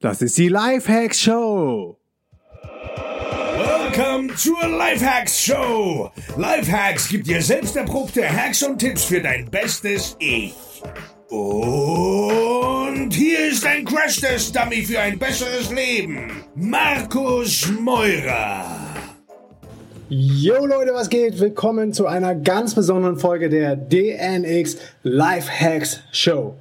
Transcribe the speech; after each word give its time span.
Das 0.00 0.22
ist 0.22 0.38
die 0.38 0.46
Lifehacks 0.46 1.20
Show. 1.20 1.98
Welcome 2.62 4.32
zur 4.36 4.68
Lifehacks 4.68 5.40
Show. 5.40 6.12
Lifehacks 6.36 7.08
gibt 7.08 7.26
dir 7.26 7.42
selbst 7.42 7.74
erprobte 7.74 8.22
Hacks 8.24 8.62
und 8.62 8.78
Tipps 8.78 9.02
für 9.02 9.20
dein 9.20 9.50
bestes 9.50 10.14
Ich. 10.20 10.54
Und 11.30 13.12
hier 13.12 13.48
ist 13.48 13.66
ein 13.66 13.84
Crash-Test-Dummy 13.84 14.82
für 14.84 15.00
ein 15.00 15.18
besseres 15.18 15.72
Leben. 15.72 16.44
Markus 16.54 17.68
Meurer. 17.68 18.66
Yo 20.08 20.64
Leute, 20.64 20.94
was 20.94 21.10
geht? 21.10 21.40
Willkommen 21.40 21.92
zu 21.92 22.06
einer 22.06 22.36
ganz 22.36 22.76
besonderen 22.76 23.16
Folge 23.16 23.48
der 23.48 23.74
DNX 23.74 24.76
Lifehacks 25.02 26.02
Show. 26.12 26.54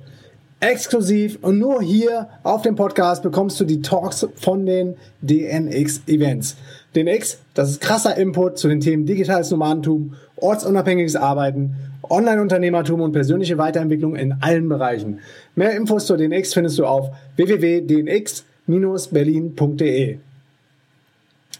Exklusiv 0.60 1.38
und 1.44 1.60
nur 1.60 1.84
hier 1.84 2.30
auf 2.42 2.64
dem 2.64 2.76
Podcast 2.76 3.22
bekommst 3.22 3.60
du 3.60 3.64
die 3.64 3.84
Talks 3.84 4.28
von 4.38 4.66
den 4.66 4.96
DNX 5.22 6.02
Events. 6.08 6.56
DNX, 6.96 7.38
das 7.54 7.70
ist 7.70 7.82
krasser 7.82 8.18
Input 8.18 8.58
zu 8.58 8.68
den 8.68 8.80
Themen 8.80 9.06
digitales 9.06 9.52
Nomadentum, 9.52 10.16
ortsunabhängiges 10.36 11.16
Arbeiten, 11.16 11.76
Online-Unternehmertum 12.10 13.02
und 13.02 13.12
persönliche 13.12 13.60
Weiterentwicklung 13.60 14.16
in 14.16 14.34
allen 14.42 14.68
Bereichen. 14.68 15.20
Mehr 15.56 15.76
Infos 15.76 16.08
zur 16.08 16.18
DNX 16.18 16.56
findest 16.56 16.80
du 16.80 16.88
auf 16.88 17.12
www.dnx-berlin.de. 17.36 20.18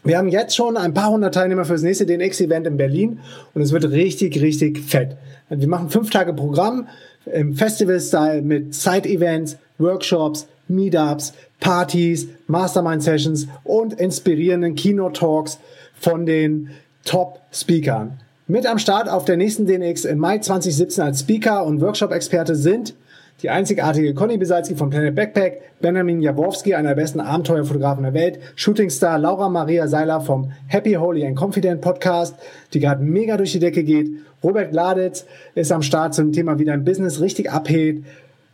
Wir 0.04 0.16
haben 0.16 0.28
jetzt 0.28 0.54
schon 0.56 0.76
ein 0.76 0.94
paar 0.94 1.10
hundert 1.10 1.34
Teilnehmer 1.34 1.64
für 1.64 1.72
das 1.74 1.82
nächste 1.82 2.06
DNX-Event 2.06 2.66
in 2.66 2.76
Berlin 2.76 3.20
und 3.54 3.62
es 3.62 3.72
wird 3.72 3.90
richtig, 3.90 4.40
richtig 4.40 4.80
fett. 4.80 5.16
Wir 5.50 5.68
machen 5.68 5.90
fünf 5.90 6.10
Tage 6.10 6.34
Programm 6.34 6.86
im 7.26 7.54
Festival-Style 7.54 8.42
mit 8.42 8.74
Side-Events, 8.74 9.56
Workshops, 9.78 10.46
Meetups, 10.68 11.32
Partys, 11.60 12.28
Mastermind-Sessions 12.46 13.48
und 13.64 13.94
inspirierenden 13.94 14.74
Keynote-Talks 14.74 15.58
von 15.98 16.26
den 16.26 16.70
Top-Speakern. 17.04 18.20
Mit 18.46 18.66
am 18.66 18.78
Start 18.78 19.08
auf 19.08 19.24
der 19.24 19.36
nächsten 19.36 19.66
DNX 19.66 20.04
im 20.04 20.18
Mai 20.18 20.38
2017 20.38 21.04
als 21.04 21.20
Speaker 21.20 21.66
und 21.66 21.80
Workshop-Experte 21.80 22.54
sind 22.54 22.94
die 23.42 23.50
einzigartige 23.50 24.14
Conny 24.14 24.36
Besalski 24.36 24.74
von 24.74 24.90
Planet 24.90 25.14
Backpack, 25.14 25.60
Benjamin 25.80 26.20
Jaworski, 26.20 26.74
einer 26.74 26.90
der 26.90 26.96
besten 26.96 27.20
Abenteuerfotografen 27.20 28.02
der 28.02 28.14
Welt, 28.14 28.40
Shootingstar 28.56 29.18
Laura 29.18 29.48
Maria 29.48 29.86
Seiler 29.86 30.20
vom 30.20 30.50
Happy, 30.66 30.94
Holy 30.94 31.24
and 31.24 31.36
Confident 31.36 31.80
Podcast, 31.80 32.34
die 32.74 32.80
gerade 32.80 33.02
mega 33.02 33.36
durch 33.36 33.52
die 33.52 33.60
Decke 33.60 33.84
geht. 33.84 34.10
Robert 34.42 34.72
Gladitz 34.72 35.24
ist 35.54 35.70
am 35.70 35.82
Start 35.82 36.14
zum 36.14 36.32
Thema, 36.32 36.58
wie 36.58 36.64
dein 36.64 36.84
Business 36.84 37.20
richtig 37.20 37.50
abhebt 37.50 38.04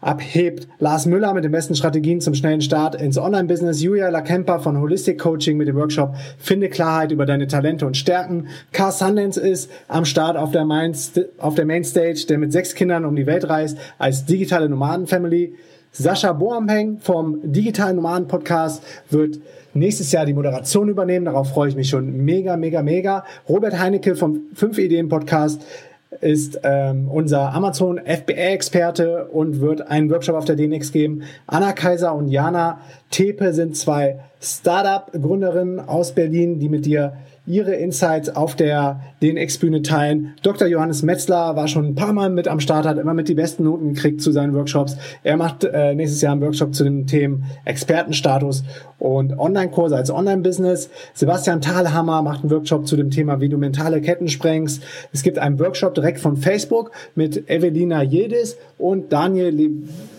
abhebt. 0.04 0.68
Lars 0.78 1.06
Müller 1.06 1.32
mit 1.32 1.44
den 1.44 1.52
besten 1.52 1.74
Strategien 1.74 2.20
zum 2.20 2.34
schnellen 2.34 2.60
Start 2.60 2.94
ins 2.94 3.18
Online-Business. 3.18 3.82
Julia 3.82 4.10
Lakemper 4.10 4.60
von 4.60 4.78
Holistic 4.80 5.18
Coaching 5.18 5.56
mit 5.56 5.66
dem 5.66 5.76
Workshop 5.76 6.14
Finde 6.38 6.68
Klarheit 6.68 7.10
über 7.10 7.26
deine 7.26 7.46
Talente 7.46 7.86
und 7.86 7.96
Stärken. 7.96 8.48
Car 8.72 8.92
Sundance 8.92 9.40
ist 9.40 9.70
am 9.88 10.04
Start 10.04 10.36
auf 10.36 10.52
der, 10.52 10.64
Main, 10.64 10.94
auf 11.38 11.54
der 11.54 11.64
Mainstage, 11.64 12.26
der 12.28 12.38
mit 12.38 12.52
sechs 12.52 12.74
Kindern 12.74 13.04
um 13.04 13.16
die 13.16 13.26
Welt 13.26 13.48
reist 13.48 13.78
als 13.98 14.26
digitale 14.26 14.68
Nomaden-Family. 14.68 15.54
Sascha 15.96 16.32
Boampeng 16.32 16.98
vom 16.98 17.38
Digitalen 17.44 17.96
Nomaden 17.96 18.26
Podcast 18.26 18.82
wird 19.10 19.38
nächstes 19.74 20.10
Jahr 20.10 20.26
die 20.26 20.34
Moderation 20.34 20.88
übernehmen. 20.88 21.24
Darauf 21.24 21.50
freue 21.50 21.68
ich 21.68 21.76
mich 21.76 21.88
schon 21.88 22.24
mega, 22.24 22.56
mega, 22.56 22.82
mega. 22.82 23.24
Robert 23.48 23.78
Heinecke 23.78 24.16
vom 24.16 24.40
5 24.54 24.78
Ideen 24.78 25.08
Podcast 25.08 25.62
ist 26.20 26.60
ähm, 26.62 27.08
unser 27.08 27.52
Amazon 27.52 27.98
FBA-Experte 27.98 29.26
und 29.26 29.60
wird 29.60 29.88
einen 29.88 30.10
Workshop 30.10 30.36
auf 30.36 30.44
der 30.44 30.56
DNX 30.56 30.92
geben. 30.92 31.22
Anna 31.46 31.72
Kaiser 31.72 32.14
und 32.14 32.28
Jana 32.28 32.80
Tepe 33.10 33.52
sind 33.52 33.76
zwei 33.76 34.20
Startup-Gründerinnen 34.40 35.80
aus 35.80 36.12
Berlin, 36.12 36.58
die 36.58 36.68
mit 36.68 36.86
dir 36.86 37.14
ihre 37.46 37.74
Insights 37.74 38.34
auf 38.34 38.56
der 38.56 39.00
DNX-Bühne 39.22 39.82
teilen. 39.82 40.34
Dr. 40.42 40.66
Johannes 40.66 41.02
Metzler 41.02 41.56
war 41.56 41.68
schon 41.68 41.86
ein 41.86 41.94
paar 41.94 42.12
Mal 42.12 42.30
mit 42.30 42.48
am 42.48 42.60
Start, 42.60 42.86
hat 42.86 42.98
immer 42.98 43.12
mit 43.12 43.28
die 43.28 43.34
besten 43.34 43.64
Noten 43.64 43.92
gekriegt 43.92 44.22
zu 44.22 44.32
seinen 44.32 44.54
Workshops. 44.54 44.96
Er 45.22 45.36
macht 45.36 45.64
äh, 45.64 45.94
nächstes 45.94 46.22
Jahr 46.22 46.32
einen 46.32 46.40
Workshop 46.40 46.74
zu 46.74 46.84
den 46.84 47.06
Themen 47.06 47.44
Expertenstatus 47.66 48.64
und 48.98 49.38
Online-Kurse 49.38 49.94
als 49.94 50.10
Online-Business. 50.10 50.88
Sebastian 51.12 51.60
Thalhammer 51.60 52.22
macht 52.22 52.42
einen 52.42 52.50
Workshop 52.50 52.86
zu 52.86 52.96
dem 52.96 53.10
Thema, 53.10 53.40
wie 53.40 53.50
du 53.50 53.58
mentale 53.58 54.00
Ketten 54.00 54.28
sprengst. 54.28 54.82
Es 55.12 55.22
gibt 55.22 55.38
einen 55.38 55.58
Workshop 55.58 55.94
direkt 55.94 56.20
von 56.20 56.36
Facebook 56.36 56.92
mit 57.14 57.50
Evelina 57.50 58.02
Jedis 58.02 58.56
und 58.78 59.12
Daniel 59.12 59.52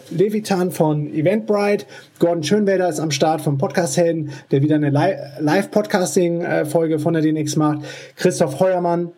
Levitan 0.09 0.71
von 0.71 1.13
Eventbrite. 1.13 1.85
Gordon 2.19 2.43
Schönwälder 2.43 2.89
ist 2.89 2.99
am 2.99 3.11
Start 3.11 3.41
vom 3.41 3.57
Podcast 3.57 3.97
Helden, 3.97 4.31
der 4.51 4.61
wieder 4.61 4.75
eine 4.75 4.89
Live-Podcasting-Folge 4.89 6.99
von 6.99 7.13
der 7.13 7.21
DNX 7.21 7.55
macht. 7.55 7.79
Christoph 8.15 8.59
Heuermann 8.59 9.11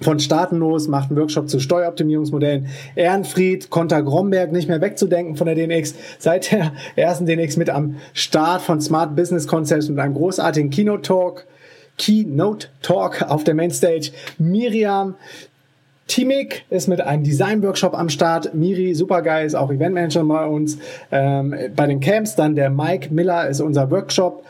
von 0.00 0.18
Staatenlos 0.18 0.88
macht 0.88 1.10
einen 1.10 1.18
Workshop 1.18 1.48
zu 1.48 1.60
Steueroptimierungsmodellen. 1.60 2.66
Ehrenfried, 2.96 3.70
Konter 3.70 4.02
Gromberg 4.02 4.52
nicht 4.52 4.68
mehr 4.68 4.80
wegzudenken 4.80 5.36
von 5.36 5.46
der 5.46 5.54
DNX. 5.54 5.94
Seit 6.18 6.50
der 6.50 6.72
ersten 6.96 7.26
DNX 7.26 7.56
mit 7.56 7.70
am 7.70 7.96
Start 8.12 8.62
von 8.62 8.80
Smart 8.80 9.14
Business 9.14 9.46
Concepts 9.46 9.88
mit 9.88 9.98
einem 9.98 10.14
großartigen 10.14 10.70
Keynote 10.70 11.02
Talk. 11.02 11.46
Keynote 11.98 12.68
Talk 12.80 13.22
auf 13.22 13.44
der 13.44 13.54
Mainstage. 13.54 14.10
Miriam 14.38 15.14
Timik 16.06 16.64
ist 16.68 16.88
mit 16.88 17.00
einem 17.00 17.22
Design-Workshop 17.22 17.94
am 17.94 18.08
Start. 18.08 18.54
Miri, 18.54 18.94
supergeil, 18.94 19.46
ist 19.46 19.54
auch 19.54 19.70
Eventmanager 19.70 20.24
bei 20.24 20.44
uns. 20.46 20.78
Ähm, 21.10 21.54
bei 21.74 21.86
den 21.86 22.00
Camps 22.00 22.36
dann 22.36 22.54
der 22.54 22.70
Mike 22.70 23.12
Miller 23.12 23.48
ist 23.48 23.60
unser 23.60 23.90
Workshop 23.90 24.44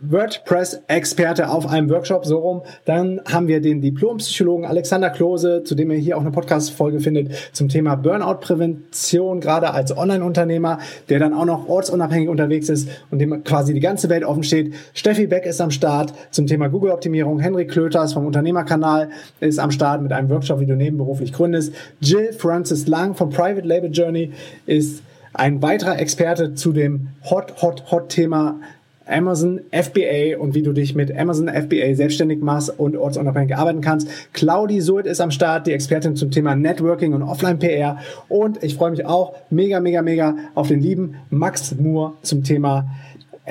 WordPress-Experte 0.00 1.50
auf 1.50 1.66
einem 1.66 1.90
Workshop, 1.90 2.24
so 2.24 2.38
rum. 2.38 2.62
Dann 2.84 3.20
haben 3.28 3.48
wir 3.48 3.60
den 3.60 3.80
Diplompsychologen 3.80 4.64
Alexander 4.64 5.10
Klose, 5.10 5.64
zu 5.64 5.74
dem 5.74 5.90
ihr 5.90 5.98
hier 5.98 6.16
auch 6.16 6.20
eine 6.20 6.30
Podcast-Folge 6.30 7.00
findet, 7.00 7.34
zum 7.52 7.68
Thema 7.68 7.96
Burnout-Prävention, 7.96 9.40
gerade 9.40 9.72
als 9.72 9.96
Online-Unternehmer, 9.96 10.78
der 11.08 11.18
dann 11.18 11.34
auch 11.34 11.46
noch 11.46 11.68
ortsunabhängig 11.68 12.28
unterwegs 12.28 12.68
ist 12.68 12.88
und 13.10 13.18
dem 13.18 13.42
quasi 13.42 13.74
die 13.74 13.80
ganze 13.80 14.08
Welt 14.08 14.24
offen 14.24 14.44
steht. 14.44 14.72
Steffi 14.94 15.26
Beck 15.26 15.46
ist 15.46 15.60
am 15.60 15.72
Start 15.72 16.14
zum 16.30 16.46
Thema 16.46 16.68
Google-Optimierung. 16.68 17.40
Henrik 17.40 17.72
Klöters 17.72 18.12
vom 18.12 18.24
Unternehmerkanal 18.24 19.10
ist 19.40 19.58
am 19.58 19.72
Start 19.72 20.00
mit 20.02 20.12
einem 20.12 20.30
Workshop, 20.30 20.60
wie 20.60 20.66
du 20.66 20.76
nebenberuflich 20.76 21.32
gründest. 21.32 21.74
Jill 22.00 22.32
Francis 22.32 22.86
Lang 22.86 23.16
vom 23.16 23.30
Private 23.30 23.66
Label 23.66 23.90
Journey 23.90 24.30
ist 24.64 25.02
ein 25.34 25.60
weiterer 25.60 25.98
Experte 25.98 26.54
zu 26.54 26.72
dem 26.72 27.08
Hot, 27.30 27.62
Hot, 27.62 27.90
Hot 27.90 28.08
Thema 28.08 28.60
Amazon 29.08 29.60
FBA 29.70 30.38
und 30.38 30.54
wie 30.54 30.62
du 30.62 30.72
dich 30.72 30.94
mit 30.94 31.16
Amazon 31.16 31.48
FBA 31.48 31.94
selbstständig 31.94 32.40
machst 32.40 32.78
und 32.78 32.96
ortsunabhängig 32.96 33.56
arbeiten 33.56 33.80
kannst. 33.80 34.08
Claudi 34.32 34.80
Sult 34.80 35.06
ist 35.06 35.20
am 35.20 35.30
Start, 35.30 35.66
die 35.66 35.72
Expertin 35.72 36.16
zum 36.16 36.30
Thema 36.30 36.54
Networking 36.54 37.14
und 37.14 37.22
Offline-PR. 37.22 37.98
Und 38.28 38.62
ich 38.62 38.74
freue 38.74 38.90
mich 38.90 39.06
auch 39.06 39.34
mega, 39.50 39.80
mega, 39.80 40.02
mega 40.02 40.36
auf 40.54 40.68
den 40.68 40.80
lieben 40.80 41.16
Max 41.30 41.74
Moore 41.76 42.12
zum 42.22 42.44
Thema 42.44 42.86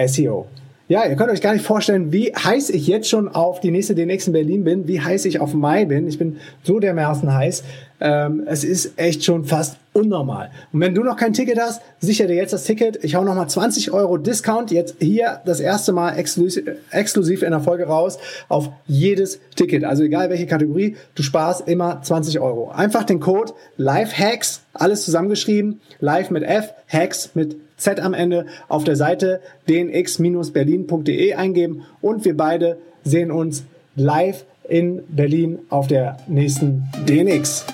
SEO. 0.05 0.45
Ja, 0.89 1.05
ihr 1.05 1.17
könnt 1.17 1.31
euch 1.31 1.41
gar 1.41 1.51
nicht 1.51 1.65
vorstellen, 1.65 2.13
wie 2.13 2.33
heiß 2.33 2.69
ich 2.69 2.87
jetzt 2.87 3.09
schon 3.09 3.27
auf 3.27 3.59
die 3.59 3.71
nächste 3.71 3.93
DNX 3.93 4.27
in 4.27 4.33
Berlin 4.33 4.63
bin, 4.63 4.87
wie 4.87 5.01
heiß 5.01 5.25
ich 5.25 5.41
auf 5.41 5.53
Mai 5.53 5.83
bin. 5.83 6.07
Ich 6.07 6.17
bin 6.17 6.37
so 6.63 6.79
dermaßen 6.79 7.33
heiß. 7.33 7.63
Ähm, 7.99 8.43
es 8.45 8.63
ist 8.63 8.97
echt 8.97 9.25
schon 9.25 9.43
fast 9.43 9.75
unnormal. 9.97 10.51
Und 10.71 10.79
wenn 10.79 10.93
du 10.93 11.03
noch 11.03 11.17
kein 11.17 11.33
Ticket 11.33 11.59
hast, 11.59 11.81
sicher 11.99 12.27
dir 12.27 12.35
jetzt 12.35 12.53
das 12.53 12.63
Ticket. 12.63 13.03
Ich 13.03 13.15
hau 13.15 13.23
nochmal 13.23 13.49
20 13.49 13.91
Euro 13.91 14.17
Discount 14.17 14.69
jetzt 14.71 14.97
hier 14.99 15.41
das 15.45 15.59
erste 15.59 15.91
Mal 15.91 16.17
exklusiv, 16.17 17.41
in 17.41 17.51
der 17.51 17.59
Folge 17.59 17.87
raus 17.87 18.19
auf 18.47 18.69
jedes 18.85 19.39
Ticket. 19.55 19.83
Also 19.83 20.03
egal 20.03 20.29
welche 20.29 20.45
Kategorie, 20.45 20.95
du 21.15 21.23
sparst 21.23 21.67
immer 21.67 22.01
20 22.01 22.39
Euro. 22.39 22.69
Einfach 22.69 23.03
den 23.03 23.19
Code 23.19 23.53
LIFEHACKS, 23.77 24.61
alles 24.73 25.03
zusammengeschrieben, 25.03 25.81
live 25.99 26.29
mit 26.29 26.43
F, 26.43 26.73
Hacks 26.87 27.31
mit 27.33 27.57
Z 27.77 27.99
am 27.99 28.13
Ende 28.13 28.45
auf 28.67 28.83
der 28.83 28.95
Seite 28.95 29.41
dnx-berlin.de 29.67 31.33
eingeben 31.33 31.83
und 32.01 32.23
wir 32.23 32.37
beide 32.37 32.77
sehen 33.03 33.31
uns 33.31 33.63
live 33.95 34.45
in 34.67 35.01
Berlin 35.07 35.59
auf 35.69 35.87
der 35.87 36.17
nächsten 36.27 36.83
DNX. 37.07 37.65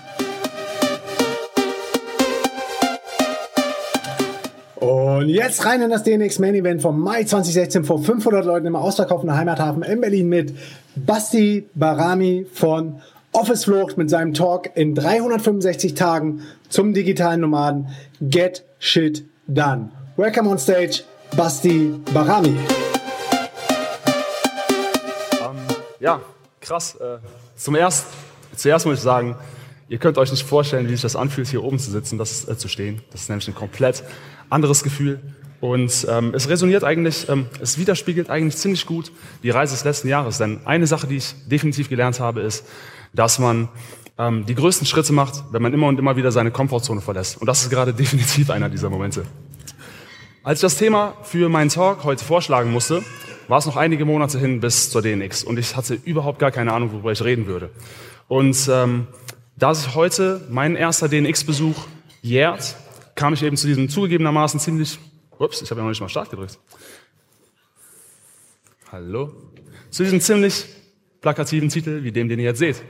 Und 4.83 5.29
jetzt 5.29 5.65
rein 5.65 5.81
in 5.81 5.89
das 5.89 6.03
DNX 6.03 6.39
Main 6.39 6.55
Event 6.55 6.81
vom 6.81 6.99
Mai 6.99 7.23
2016 7.23 7.85
vor 7.85 8.03
500 8.03 8.43
Leuten 8.43 8.65
im 8.65 8.75
ausverkauften 8.75 9.33
Heimathafen 9.33 9.81
in 9.81 10.01
Berlin 10.01 10.27
mit 10.27 10.53
Basti 10.97 11.69
Barami 11.73 12.45
von 12.51 13.01
Office 13.31 13.63
Flucht 13.63 13.97
mit 13.97 14.09
seinem 14.09 14.33
Talk 14.33 14.75
in 14.75 14.93
365 14.93 15.93
Tagen 15.93 16.41
zum 16.67 16.93
digitalen 16.93 17.39
Nomaden 17.39 17.87
Get 18.19 18.65
Shit 18.77 19.23
Done. 19.47 19.89
Welcome 20.17 20.49
on 20.49 20.59
stage, 20.59 21.03
Basti 21.37 21.93
Barami. 22.13 22.49
Um, 22.49 22.57
ähm, 25.39 25.55
ja, 26.01 26.19
krass. 26.59 26.95
Äh, 26.95 27.19
zum 27.55 27.75
erst, 27.75 28.07
zuerst 28.53 28.85
muss 28.85 28.97
ich 28.97 29.01
sagen, 29.01 29.37
ihr 29.87 29.97
könnt 29.97 30.17
euch 30.17 30.31
nicht 30.31 30.45
vorstellen, 30.45 30.87
wie 30.87 30.91
sich 30.91 31.03
das 31.03 31.15
anfühlt, 31.15 31.47
hier 31.47 31.63
oben 31.63 31.79
zu 31.79 31.89
sitzen, 31.89 32.17
das 32.17 32.49
äh, 32.49 32.57
zu 32.57 32.67
stehen. 32.67 33.01
Das 33.11 33.21
ist 33.21 33.29
nämlich 33.29 33.47
ein 33.47 33.55
komplett 33.55 34.03
anderes 34.53 34.83
Gefühl. 34.83 35.19
Und 35.59 36.05
ähm, 36.09 36.33
es 36.35 36.49
resoniert 36.49 36.83
eigentlich, 36.83 37.29
ähm, 37.29 37.45
es 37.61 37.77
widerspiegelt 37.77 38.29
eigentlich 38.29 38.57
ziemlich 38.57 38.85
gut 38.85 39.11
die 39.43 39.49
Reise 39.49 39.73
des 39.73 39.85
letzten 39.85 40.09
Jahres. 40.09 40.37
Denn 40.37 40.59
eine 40.65 40.87
Sache, 40.87 41.07
die 41.07 41.17
ich 41.17 41.33
definitiv 41.49 41.89
gelernt 41.89 42.19
habe, 42.19 42.41
ist, 42.41 42.65
dass 43.13 43.39
man 43.39 43.69
ähm, 44.17 44.45
die 44.45 44.55
größten 44.55 44.85
Schritte 44.85 45.13
macht, 45.13 45.43
wenn 45.51 45.61
man 45.61 45.73
immer 45.73 45.87
und 45.87 45.97
immer 45.99 46.15
wieder 46.17 46.31
seine 46.31 46.51
Komfortzone 46.51 47.01
verlässt. 47.01 47.39
Und 47.39 47.47
das 47.47 47.63
ist 47.63 47.69
gerade 47.69 47.93
definitiv 48.03 48.49
einer 48.49 48.69
dieser 48.69 48.89
Momente. 48.89 49.23
Als 50.43 50.59
ich 50.59 50.63
das 50.63 50.75
Thema 50.75 51.15
für 51.23 51.47
meinen 51.47 51.69
Talk 51.69 52.03
heute 52.03 52.23
vorschlagen 52.23 52.71
musste, 52.71 53.01
war 53.47 53.59
es 53.59 53.65
noch 53.65 53.77
einige 53.77 54.03
Monate 54.03 54.39
hin 54.39 54.59
bis 54.59 54.89
zur 54.89 55.01
DNX 55.01 55.43
und 55.43 55.57
ich 55.57 55.75
hatte 55.75 55.97
überhaupt 56.03 56.39
gar 56.39 56.51
keine 56.51 56.73
Ahnung, 56.73 56.91
worüber 56.91 57.11
ich 57.11 57.23
reden 57.23 57.47
würde. 57.47 57.69
Und 58.27 58.69
ähm, 58.69 59.07
da 59.55 59.73
sich 59.73 59.95
heute 59.95 60.41
mein 60.49 60.75
erster 60.75 61.07
DNX-Besuch 61.07 61.85
jährt, 62.21 62.75
kam 63.23 63.33
ich 63.33 63.43
eben 63.43 63.55
zu 63.55 63.67
diesem 63.67 63.87
zugegebenermaßen 63.87 64.59
ziemlich, 64.59 64.99
ups, 65.39 65.61
ich 65.61 65.71
habe 65.71 65.79
ja 65.79 65.85
noch 65.85 65.91
nicht 65.91 66.01
mal 66.01 66.09
Start 66.09 66.29
gedrückt. 66.29 66.59
Hallo? 68.91 69.31
Zu 69.91 70.03
diesem 70.03 70.19
ziemlich 70.19 70.65
plakativen 71.21 71.69
Titel 71.69 72.03
wie 72.03 72.11
dem, 72.11 72.27
den 72.27 72.37
ihr 72.39 72.47
jetzt 72.47 72.59
seht. 72.59 72.83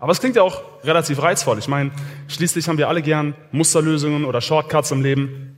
Aber 0.00 0.10
es 0.10 0.18
klingt 0.18 0.34
ja 0.34 0.42
auch 0.42 0.60
relativ 0.82 1.22
reizvoll. 1.22 1.60
Ich 1.60 1.68
meine, 1.68 1.92
schließlich 2.26 2.66
haben 2.66 2.78
wir 2.78 2.88
alle 2.88 3.00
gern 3.00 3.36
Musterlösungen 3.52 4.24
oder 4.24 4.40
Shortcuts 4.40 4.90
im 4.90 5.02
Leben. 5.02 5.56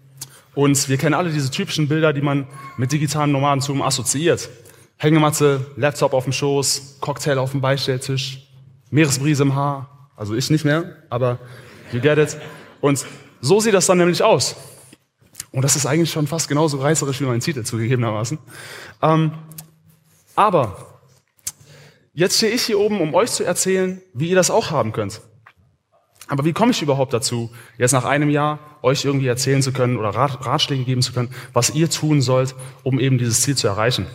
Und 0.54 0.90
wir 0.90 0.98
kennen 0.98 1.14
alle 1.14 1.30
diese 1.30 1.50
typischen 1.50 1.88
Bilder, 1.88 2.12
die 2.12 2.20
man 2.20 2.46
mit 2.76 2.92
digitalen 2.92 3.32
Nomadentum 3.32 3.80
assoziiert. 3.80 4.50
Hängematte, 4.98 5.64
Laptop 5.76 6.12
auf 6.12 6.24
dem 6.24 6.34
Schoß, 6.34 6.98
Cocktail 7.00 7.38
auf 7.38 7.52
dem 7.52 7.62
Beistelltisch, 7.62 8.46
Meeresbrise 8.90 9.42
im 9.42 9.54
Haar. 9.54 10.10
Also 10.16 10.34
ich 10.34 10.50
nicht 10.50 10.66
mehr, 10.66 10.96
aber 11.08 11.38
you 11.92 12.00
get 12.02 12.18
it. 12.18 12.36
Und 12.82 13.06
so 13.46 13.60
sieht 13.60 13.74
das 13.74 13.86
dann 13.86 13.98
nämlich 13.98 14.22
aus. 14.22 14.56
Und 15.52 15.62
das 15.62 15.76
ist 15.76 15.86
eigentlich 15.86 16.10
schon 16.10 16.26
fast 16.26 16.48
genauso 16.48 16.78
reißerisch 16.78 17.20
wie 17.20 17.24
mein 17.24 17.40
Titel 17.40 17.62
zugegebenermaßen. 17.62 18.38
Ähm, 19.02 19.32
aber 20.34 21.00
jetzt 22.12 22.36
stehe 22.36 22.52
ich 22.52 22.62
hier 22.62 22.78
oben, 22.78 23.00
um 23.00 23.14
euch 23.14 23.30
zu 23.30 23.44
erzählen, 23.44 24.02
wie 24.12 24.28
ihr 24.28 24.36
das 24.36 24.50
auch 24.50 24.70
haben 24.70 24.92
könnt. 24.92 25.22
Aber 26.28 26.44
wie 26.44 26.52
komme 26.52 26.72
ich 26.72 26.82
überhaupt 26.82 27.12
dazu, 27.12 27.50
jetzt 27.78 27.92
nach 27.92 28.04
einem 28.04 28.30
Jahr 28.30 28.58
euch 28.82 29.04
irgendwie 29.04 29.28
erzählen 29.28 29.62
zu 29.62 29.72
können 29.72 29.96
oder 29.96 30.10
Ratschläge 30.10 30.84
geben 30.84 31.02
zu 31.02 31.12
können, 31.12 31.32
was 31.52 31.70
ihr 31.70 31.88
tun 31.88 32.20
sollt, 32.20 32.54
um 32.82 32.98
eben 32.98 33.16
dieses 33.16 33.42
Ziel 33.42 33.56
zu 33.56 33.68
erreichen? 33.68 34.06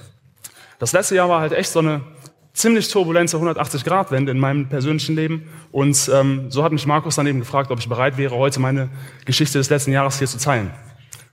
Das 0.77 0.91
letzte 0.91 1.15
Jahr 1.15 1.29
war 1.29 1.39
halt 1.39 1.53
echt 1.53 1.71
so 1.71 1.79
eine 1.79 2.01
ziemlich 2.53 2.89
turbulente 2.89 3.37
180-Grad-Wende 3.37 4.31
in 4.31 4.39
meinem 4.39 4.67
persönlichen 4.67 5.15
Leben. 5.15 5.49
Und 5.71 6.09
ähm, 6.13 6.51
so 6.51 6.63
hat 6.63 6.71
mich 6.71 6.85
Markus 6.85 7.15
dann 7.15 7.27
eben 7.27 7.39
gefragt, 7.39 7.71
ob 7.71 7.79
ich 7.79 7.87
bereit 7.87 8.17
wäre, 8.17 8.35
heute 8.35 8.59
meine 8.59 8.89
Geschichte 9.25 9.57
des 9.57 9.69
letzten 9.69 9.91
Jahres 9.91 10.17
hier 10.19 10.27
zu 10.27 10.37
teilen. 10.37 10.71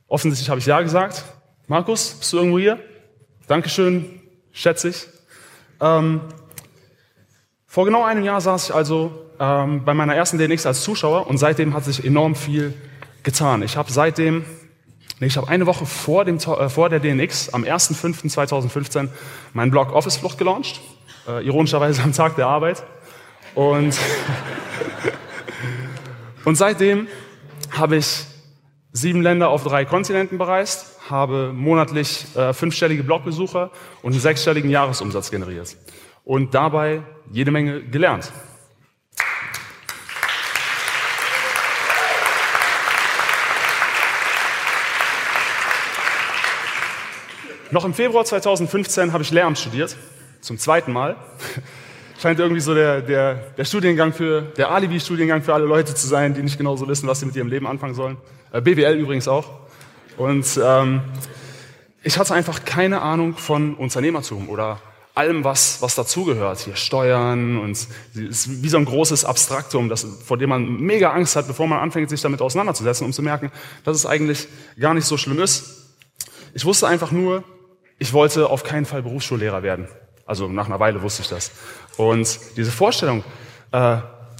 Offensichtlich 0.06 0.48
habe 0.48 0.60
ich 0.60 0.66
ja 0.66 0.80
gesagt. 0.80 1.24
Markus, 1.66 2.14
bist 2.14 2.32
du 2.32 2.38
irgendwo 2.38 2.58
hier? 2.58 2.78
Dankeschön, 3.46 4.06
schätze 4.52 4.88
ich. 4.88 5.06
Ähm, 5.80 6.20
vor 7.66 7.84
genau 7.84 8.04
einem 8.04 8.24
Jahr 8.24 8.40
saß 8.40 8.70
ich 8.70 8.74
also 8.74 9.26
ähm, 9.38 9.84
bei 9.84 9.94
meiner 9.94 10.14
ersten 10.14 10.38
DNX 10.38 10.66
als 10.66 10.82
Zuschauer 10.82 11.26
und 11.26 11.38
seitdem 11.38 11.74
hat 11.74 11.84
sich 11.84 12.04
enorm 12.04 12.34
viel 12.34 12.74
getan. 13.22 13.62
Ich 13.62 13.76
habe 13.76 13.92
seitdem, 13.92 14.44
nee, 15.20 15.26
ich 15.26 15.36
habe 15.36 15.48
eine 15.48 15.66
Woche 15.66 15.86
vor, 15.86 16.24
dem, 16.24 16.38
äh, 16.38 16.68
vor 16.68 16.88
der 16.88 17.00
DNX 17.00 17.52
am 17.52 17.64
1.5.2015 17.64 19.08
meinen 19.52 19.70
Blog 19.70 19.92
Office 19.92 20.16
Flucht 20.16 20.38
gelauncht, 20.38 20.80
äh, 21.28 21.46
ironischerweise 21.46 22.02
am 22.02 22.12
Tag 22.12 22.36
der 22.36 22.46
Arbeit. 22.46 22.82
Und, 23.54 23.96
und 26.44 26.54
seitdem 26.56 27.08
habe 27.70 27.96
ich 27.96 28.24
sieben 28.92 29.22
Länder 29.22 29.50
auf 29.50 29.62
drei 29.62 29.84
Kontinenten 29.84 30.38
bereist, 30.38 30.98
habe 31.10 31.52
monatlich 31.52 32.26
äh, 32.36 32.52
fünfstellige 32.52 33.04
Blogbesucher 33.04 33.70
und 34.02 34.12
einen 34.12 34.20
sechsstelligen 34.20 34.70
Jahresumsatz 34.70 35.30
generiert. 35.30 35.76
Und 36.24 36.54
dabei 36.54 37.02
jede 37.30 37.50
Menge 37.50 37.82
gelernt. 37.82 38.32
Noch 47.70 47.84
im 47.84 47.92
Februar 47.92 48.24
2015 48.24 49.12
habe 49.12 49.22
ich 49.22 49.30
Lehramt 49.30 49.58
studiert, 49.58 49.94
zum 50.40 50.58
zweiten 50.58 50.92
Mal. 50.92 51.16
Scheint 52.20 52.40
irgendwie 52.40 52.60
so 52.60 52.74
der, 52.74 53.00
der, 53.00 53.34
der 53.56 53.64
Studiengang 53.64 54.12
für, 54.12 54.42
der 54.56 54.72
Alibi-Studiengang 54.72 55.42
für 55.42 55.54
alle 55.54 55.66
Leute 55.66 55.94
zu 55.94 56.08
sein, 56.08 56.34
die 56.34 56.42
nicht 56.42 56.58
genau 56.58 56.76
so 56.76 56.88
wissen, 56.88 57.08
was 57.08 57.20
sie 57.20 57.26
mit 57.26 57.36
ihrem 57.36 57.48
Leben 57.48 57.66
anfangen 57.66 57.94
sollen. 57.94 58.16
Äh, 58.52 58.60
BWL 58.60 58.96
übrigens 58.96 59.28
auch. 59.28 59.50
Und 60.16 60.58
ähm, 60.62 61.00
ich 62.02 62.18
hatte 62.18 62.34
einfach 62.34 62.64
keine 62.64 63.02
Ahnung 63.02 63.36
von 63.36 63.74
Unternehmertum 63.74 64.48
oder 64.48 64.80
allem, 65.18 65.42
was, 65.42 65.82
was 65.82 65.96
dazugehört. 65.96 66.60
Hier 66.60 66.76
Steuern 66.76 67.58
und 67.58 67.72
ist 68.14 68.62
wie 68.62 68.68
so 68.68 68.78
ein 68.78 68.84
großes 68.84 69.24
Abstraktum, 69.24 69.88
das, 69.88 70.06
vor 70.24 70.38
dem 70.38 70.50
man 70.50 70.80
mega 70.80 71.12
Angst 71.12 71.34
hat, 71.36 71.48
bevor 71.48 71.66
man 71.66 71.80
anfängt, 71.80 72.08
sich 72.08 72.22
damit 72.22 72.40
auseinanderzusetzen, 72.40 73.04
um 73.04 73.12
zu 73.12 73.22
merken, 73.22 73.50
dass 73.84 73.96
es 73.96 74.06
eigentlich 74.06 74.48
gar 74.78 74.94
nicht 74.94 75.06
so 75.06 75.16
schlimm 75.16 75.40
ist. 75.40 75.88
Ich 76.54 76.64
wusste 76.64 76.86
einfach 76.86 77.10
nur, 77.10 77.42
ich 77.98 78.12
wollte 78.12 78.48
auf 78.48 78.62
keinen 78.62 78.86
Fall 78.86 79.02
Berufsschullehrer 79.02 79.62
werden. 79.62 79.88
Also 80.28 80.46
nach 80.46 80.66
einer 80.66 80.78
Weile 80.78 81.00
wusste 81.02 81.22
ich 81.22 81.28
das. 81.28 81.50
Und 81.96 82.38
diese 82.56 82.70
Vorstellung, 82.70 83.24
äh, 83.72 83.96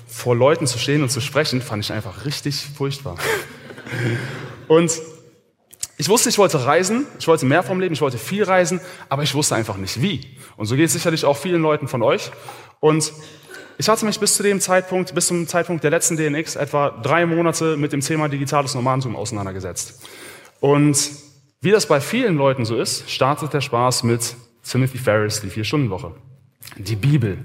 vor 0.07 0.37
Leuten 0.37 0.67
zu 0.67 0.79
stehen 0.79 1.03
und 1.03 1.09
zu 1.09 1.21
sprechen, 1.21 1.63
fand 1.63 1.83
ich 1.83 1.93
einfach 1.93 2.27
richtig 2.27 2.63
furchtbar. 2.77 3.17
und 4.69 4.93
ich 5.97 6.09
wusste, 6.09 6.29
ich 6.29 6.37
wollte 6.37 6.65
reisen, 6.65 7.07
ich 7.19 7.27
wollte 7.27 7.47
mehr 7.47 7.63
vom 7.63 7.81
Leben, 7.81 7.95
ich 7.95 8.03
wollte 8.03 8.19
viel 8.19 8.45
reisen, 8.45 8.81
aber 9.09 9.23
ich 9.23 9.35
wusste 9.35 9.55
einfach 9.55 9.79
nicht 9.79 10.01
wie. 10.03 10.37
Und 10.59 10.67
so 10.67 10.77
geht 10.77 10.87
es 10.87 10.93
sicherlich 10.93 11.25
auch 11.25 11.39
vielen 11.39 11.63
Leuten 11.63 11.89
von 11.89 12.03
euch. 12.03 12.31
Und 12.81 13.13
ich 13.79 13.89
hatte 13.89 14.05
mich 14.05 14.21
bis 14.21 14.35
zu 14.35 14.43
dem 14.43 14.61
Zeitpunkt, 14.61 15.15
bis 15.15 15.29
zum 15.29 15.47
Zeitpunkt 15.49 15.85
der 15.85 15.91
letzten 15.91 16.19
DNX 16.19 16.57
etwa 16.57 16.91
drei 16.91 17.25
Monate 17.25 17.79
mit 17.79 17.93
dem 17.93 18.01
Thema 18.01 18.29
digitales 18.29 18.75
Nomadentum 18.75 19.17
auseinandergesetzt. 19.17 20.03
Und 20.61 21.11
wie 21.63 21.71
das 21.71 21.87
bei 21.87 22.01
vielen 22.01 22.37
Leuten 22.37 22.67
so 22.67 22.79
ist, 22.79 23.11
startet 23.11 23.55
der 23.55 23.63
Spaß 23.63 24.03
mit 24.03 24.37
Timothy 24.71 24.99
Ferris, 24.99 25.41
die 25.41 25.49
Vier-Stunden-Woche. 25.49 26.13
Die 26.77 26.97
Bibel. 26.97 27.39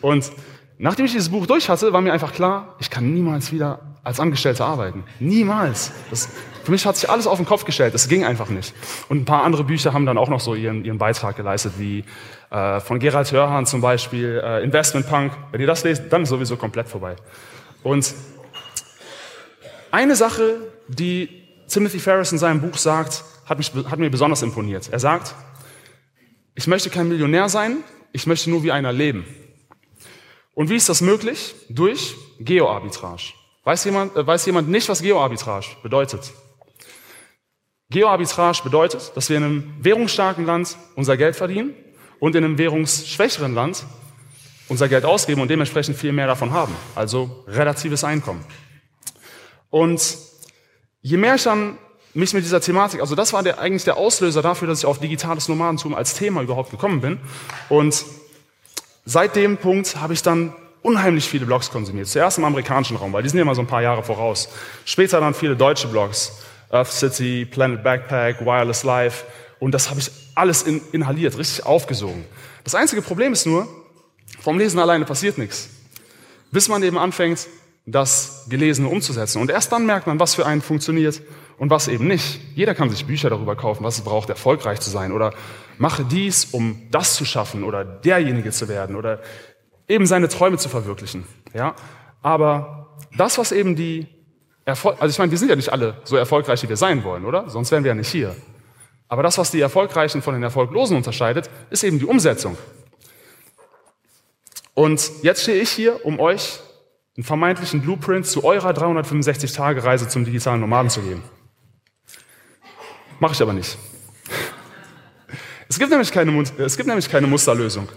Und 0.00 0.30
nachdem 0.78 1.06
ich 1.06 1.12
dieses 1.12 1.30
Buch 1.30 1.46
durch 1.46 1.68
hatte, 1.68 1.92
war 1.92 2.00
mir 2.00 2.12
einfach 2.12 2.32
klar, 2.32 2.76
ich 2.80 2.90
kann 2.90 3.12
niemals 3.12 3.52
wieder 3.52 3.80
als 4.04 4.18
Angestellter 4.20 4.66
arbeiten. 4.66 5.04
Niemals. 5.20 5.92
Das, 6.10 6.28
für 6.64 6.72
mich 6.72 6.84
hat 6.84 6.96
sich 6.96 7.08
alles 7.08 7.26
auf 7.26 7.38
den 7.38 7.46
Kopf 7.46 7.64
gestellt. 7.64 7.94
Das 7.94 8.08
ging 8.08 8.24
einfach 8.24 8.48
nicht. 8.48 8.74
Und 9.08 9.22
ein 9.22 9.24
paar 9.24 9.44
andere 9.44 9.64
Bücher 9.64 9.92
haben 9.92 10.06
dann 10.06 10.18
auch 10.18 10.28
noch 10.28 10.40
so 10.40 10.54
ihren, 10.54 10.84
ihren 10.84 10.98
Beitrag 10.98 11.36
geleistet, 11.36 11.74
wie 11.78 12.04
äh, 12.50 12.80
von 12.80 12.98
Gerald 12.98 13.30
Hörhan 13.30 13.64
zum 13.64 13.80
Beispiel, 13.80 14.42
äh, 14.44 14.62
Investment 14.64 15.08
Punk. 15.08 15.32
Wenn 15.52 15.60
ihr 15.60 15.66
das 15.66 15.84
lest, 15.84 16.04
dann 16.10 16.22
ist 16.22 16.30
sowieso 16.30 16.56
komplett 16.56 16.88
vorbei. 16.88 17.16
Und 17.84 18.12
eine 19.92 20.16
Sache, 20.16 20.56
die 20.88 21.28
Timothy 21.68 22.00
Ferris 22.00 22.32
in 22.32 22.38
seinem 22.38 22.60
Buch 22.60 22.76
sagt, 22.76 23.24
hat, 23.46 23.58
mich, 23.58 23.72
hat 23.88 23.98
mir 23.98 24.10
besonders 24.10 24.42
imponiert. 24.42 24.88
Er 24.90 24.98
sagt, 24.98 25.34
ich 26.54 26.66
möchte 26.66 26.90
kein 26.90 27.08
Millionär 27.08 27.48
sein, 27.48 27.78
ich 28.12 28.26
möchte 28.26 28.50
nur 28.50 28.62
wie 28.62 28.72
einer 28.72 28.92
leben. 28.92 29.24
Und 30.54 30.68
wie 30.68 30.76
ist 30.76 30.88
das 30.88 31.00
möglich? 31.00 31.54
Durch 31.68 32.14
Geoarbitrage. 32.38 33.32
Weiß 33.64 33.84
jemand, 33.84 34.16
äh, 34.16 34.26
weiß 34.26 34.44
jemand 34.46 34.68
nicht, 34.68 34.88
was 34.88 35.00
Geoarbitrage 35.00 35.68
bedeutet? 35.82 36.32
Geoarbitrage 37.90 38.62
bedeutet, 38.62 39.12
dass 39.14 39.28
wir 39.28 39.36
in 39.36 39.44
einem 39.44 39.74
währungsstarken 39.80 40.44
Land 40.44 40.76
unser 40.96 41.16
Geld 41.16 41.36
verdienen 41.36 41.74
und 42.20 42.34
in 42.34 42.44
einem 42.44 42.58
währungsschwächeren 42.58 43.54
Land 43.54 43.84
unser 44.68 44.88
Geld 44.88 45.04
ausgeben 45.04 45.40
und 45.40 45.48
dementsprechend 45.48 45.96
viel 45.96 46.12
mehr 46.12 46.26
davon 46.26 46.52
haben. 46.52 46.74
Also 46.94 47.44
relatives 47.46 48.04
Einkommen. 48.04 48.44
Und 49.70 50.18
je 51.02 51.16
mehr 51.16 51.34
ich 51.34 51.42
dann 51.42 51.78
mich 52.14 52.34
mit 52.34 52.44
dieser 52.44 52.60
Thematik, 52.60 53.00
also 53.00 53.14
das 53.14 53.32
war 53.32 53.42
der, 53.42 53.58
eigentlich 53.58 53.84
der 53.84 53.96
Auslöser 53.96 54.42
dafür, 54.42 54.68
dass 54.68 54.80
ich 54.80 54.86
auf 54.86 54.98
digitales 54.98 55.48
Nomadentum 55.48 55.94
als 55.94 56.14
Thema 56.14 56.42
überhaupt 56.42 56.70
gekommen 56.70 57.00
bin. 57.00 57.18
Und 57.68 58.04
seit 59.04 59.34
dem 59.36 59.56
Punkt 59.56 59.96
habe 59.96 60.12
ich 60.12 60.22
dann 60.22 60.52
unheimlich 60.82 61.28
viele 61.28 61.46
Blogs 61.46 61.70
konsumiert. 61.70 62.08
Zuerst 62.08 62.38
im 62.38 62.44
amerikanischen 62.44 62.96
Raum, 62.96 63.12
weil 63.12 63.22
die 63.22 63.28
sind 63.28 63.38
ja 63.38 63.42
immer 63.42 63.54
so 63.54 63.62
ein 63.62 63.66
paar 63.66 63.82
Jahre 63.82 64.02
voraus. 64.02 64.48
Später 64.84 65.20
dann 65.20 65.34
viele 65.34 65.56
deutsche 65.56 65.88
Blogs. 65.88 66.32
Earth 66.70 66.90
City, 66.90 67.44
Planet 67.44 67.82
Backpack, 67.82 68.40
Wireless 68.40 68.82
Life. 68.82 69.24
Und 69.60 69.72
das 69.72 69.90
habe 69.90 70.00
ich 70.00 70.10
alles 70.34 70.62
in, 70.62 70.80
inhaliert, 70.92 71.36
richtig 71.38 71.64
aufgesogen. 71.64 72.24
Das 72.64 72.74
einzige 72.74 73.02
Problem 73.02 73.32
ist 73.32 73.46
nur, 73.46 73.68
vom 74.40 74.58
Lesen 74.58 74.80
alleine 74.80 75.04
passiert 75.04 75.38
nichts. 75.38 75.68
Bis 76.50 76.68
man 76.68 76.82
eben 76.82 76.98
anfängt, 76.98 77.46
das 77.84 78.46
Gelesene 78.48 78.88
umzusetzen. 78.88 79.40
Und 79.40 79.50
erst 79.50 79.72
dann 79.72 79.86
merkt 79.86 80.06
man, 80.06 80.18
was 80.18 80.34
für 80.34 80.46
einen 80.46 80.62
funktioniert 80.62 81.20
und 81.62 81.70
was 81.70 81.86
eben 81.86 82.08
nicht. 82.08 82.40
Jeder 82.56 82.74
kann 82.74 82.90
sich 82.90 83.06
Bücher 83.06 83.30
darüber 83.30 83.54
kaufen, 83.54 83.84
was 83.84 83.98
es 83.98 84.00
braucht, 84.02 84.28
erfolgreich 84.28 84.80
zu 84.80 84.90
sein 84.90 85.12
oder 85.12 85.32
mache 85.78 86.04
dies, 86.04 86.46
um 86.46 86.88
das 86.90 87.14
zu 87.14 87.24
schaffen 87.24 87.62
oder 87.62 87.84
derjenige 87.84 88.50
zu 88.50 88.66
werden 88.66 88.96
oder 88.96 89.20
eben 89.86 90.04
seine 90.04 90.26
Träume 90.26 90.58
zu 90.58 90.68
verwirklichen. 90.68 91.24
Ja, 91.54 91.76
aber 92.20 92.98
das, 93.16 93.38
was 93.38 93.52
eben 93.52 93.76
die 93.76 94.08
Erfol 94.64 94.96
also 94.98 95.12
ich 95.12 95.18
meine, 95.20 95.30
wir 95.30 95.38
sind 95.38 95.50
ja 95.50 95.54
nicht 95.54 95.72
alle 95.72 95.98
so 96.02 96.16
erfolgreich, 96.16 96.60
wie 96.64 96.68
wir 96.68 96.76
sein 96.76 97.04
wollen, 97.04 97.24
oder? 97.24 97.48
Sonst 97.48 97.70
wären 97.70 97.84
wir 97.84 97.90
ja 97.90 97.94
nicht 97.94 98.10
hier. 98.10 98.34
Aber 99.06 99.22
das, 99.22 99.38
was 99.38 99.52
die 99.52 99.60
Erfolgreichen 99.60 100.20
von 100.20 100.34
den 100.34 100.42
Erfolglosen 100.42 100.96
unterscheidet, 100.96 101.48
ist 101.70 101.84
eben 101.84 102.00
die 102.00 102.06
Umsetzung. 102.06 102.58
Und 104.74 105.12
jetzt 105.22 105.42
stehe 105.42 105.62
ich 105.62 105.70
hier, 105.70 106.04
um 106.04 106.18
euch 106.18 106.58
einen 107.16 107.22
vermeintlichen 107.22 107.82
Blueprint 107.82 108.26
zu 108.26 108.42
eurer 108.42 108.72
365-Tage-Reise 108.72 110.08
zum 110.08 110.24
digitalen 110.24 110.60
Nomaden 110.60 110.90
zu 110.90 111.02
geben. 111.02 111.22
Mache 113.22 113.34
ich 113.34 113.42
aber 113.42 113.52
nicht. 113.52 113.78
Es 115.68 115.78
gibt, 115.78 115.90
nämlich 115.92 116.10
keine, 116.10 116.42
es 116.58 116.76
gibt 116.76 116.88
nämlich 116.88 117.08
keine 117.08 117.28
Musterlösung. 117.28 117.88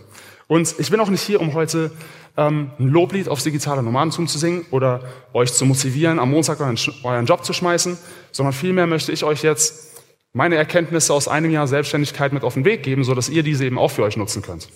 Und 0.45 0.75
ich 0.77 0.91
bin 0.91 0.99
auch 0.99 1.09
nicht 1.09 1.23
hier, 1.23 1.41
um 1.41 1.55
heute 1.55 1.89
ähm, 2.37 2.69
ein 2.77 2.89
Loblied 2.89 3.27
aufs 3.27 3.43
digitale 3.43 3.81
Nomadentum 3.81 4.27
zu 4.27 4.37
singen 4.37 4.67
oder 4.69 5.03
euch 5.33 5.51
zu 5.51 5.65
motivieren, 5.65 6.19
am 6.19 6.29
Montag 6.29 6.59
euren, 6.59 6.77
euren 7.01 7.25
Job 7.25 7.43
zu 7.43 7.53
schmeißen, 7.53 7.97
sondern 8.31 8.53
vielmehr 8.53 8.85
möchte 8.85 9.11
ich 9.11 9.23
euch 9.23 9.41
jetzt 9.41 10.03
meine 10.33 10.57
Erkenntnisse 10.57 11.11
aus 11.11 11.27
einem 11.27 11.49
Jahr 11.49 11.67
Selbstständigkeit 11.67 12.31
mit 12.31 12.43
auf 12.43 12.53
den 12.53 12.63
Weg 12.63 12.83
geben, 12.83 13.03
sodass 13.03 13.27
ihr 13.27 13.41
diese 13.41 13.65
eben 13.65 13.79
auch 13.79 13.89
für 13.89 14.03
euch 14.03 14.17
nutzen 14.17 14.43
könnt. 14.43 14.69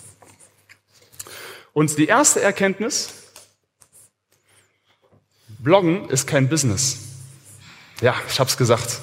Und 1.72 1.96
die 1.96 2.06
erste 2.06 2.42
Erkenntnis, 2.42 3.14
Bloggen 5.60 6.10
ist 6.10 6.26
kein 6.26 6.48
Business. 6.48 6.98
Ja, 8.00 8.16
ich 8.28 8.40
habe 8.40 8.50
es 8.50 8.56
gesagt. 8.56 9.00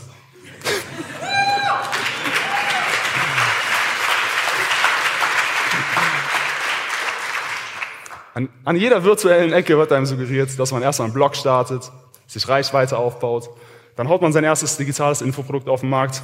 An, 8.38 8.50
an, 8.65 8.75
jeder 8.75 9.03
virtuellen 9.03 9.51
Ecke 9.51 9.79
wird 9.79 9.91
einem 9.91 10.06
suggeriert, 10.06 10.60
dass 10.60 10.72
man 10.72 10.84
erstmal 10.84 11.08
einen 11.08 11.13
Blog 11.15 11.36
startet, 11.36 11.91
sich 12.27 12.48
Reichweite 12.48 12.96
aufbaut, 12.96 13.50
dann 13.96 14.08
haut 14.10 14.22
man 14.22 14.32
sein 14.32 14.44
erstes 14.44 14.77
digitales 14.77 15.24
Infoprodukt 15.24 15.67
auf 15.67 15.79
den 15.79 15.89
Markt 15.89 16.22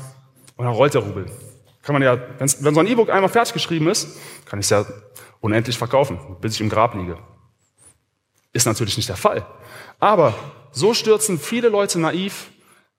und 0.55 0.65
dann 0.65 0.75
rollt 0.75 0.93
der 0.93 1.01
Rubel. 1.01 1.25
Kann 1.81 1.93
man 1.93 2.03
ja, 2.03 2.19
wenn 2.37 2.75
so 2.75 2.79
ein 2.81 2.85
E-Book 2.85 3.09
einmal 3.09 3.31
fertig 3.31 3.53
geschrieben 3.53 3.87
ist, 3.87 4.15
kann 4.45 4.59
ich 4.59 4.67
es 4.67 4.69
ja 4.69 4.85
unendlich 5.41 5.75
verkaufen, 5.75 6.19
bis 6.39 6.53
ich 6.53 6.61
im 6.61 6.69
Grab 6.69 6.93
liege. 6.93 7.17
Ist 8.51 8.67
natürlich 8.67 8.95
nicht 8.95 9.09
der 9.09 9.17
Fall. 9.17 9.43
Aber 9.99 10.35
so 10.71 10.93
stürzen 10.93 11.39
viele 11.39 11.69
Leute 11.69 11.99
naiv 11.99 12.51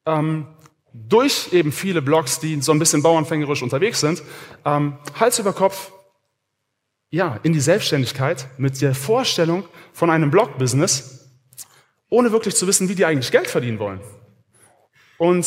ähm, 0.07 0.49
durch 0.93 1.53
eben 1.53 1.71
viele 1.71 2.03
Blogs, 2.03 2.41
die 2.41 2.61
so 2.61 2.73
ein 2.73 2.81
bisschen 2.81 3.05
bauernfängerisch 3.05 3.63
unterwegs 3.63 4.01
sind, 4.01 4.25
ähm, 4.65 4.99
Hals 5.21 5.39
über 5.39 5.53
Kopf 5.53 5.93
ja, 7.15 7.39
in 7.45 7.53
die 7.53 7.61
Selbstständigkeit 7.61 8.49
mit 8.59 8.83
der 8.83 8.93
Vorstellung 8.93 9.63
von 9.93 10.11
einem 10.11 10.33
Blog-Business, 10.33 11.31
ohne 12.09 12.33
wirklich 12.33 12.57
zu 12.57 12.67
wissen, 12.67 12.89
wie 12.89 12.97
die 12.97 13.05
eigentlich 13.05 13.31
Geld 13.31 13.47
verdienen 13.47 13.79
wollen. 13.79 14.01
Und 15.17 15.47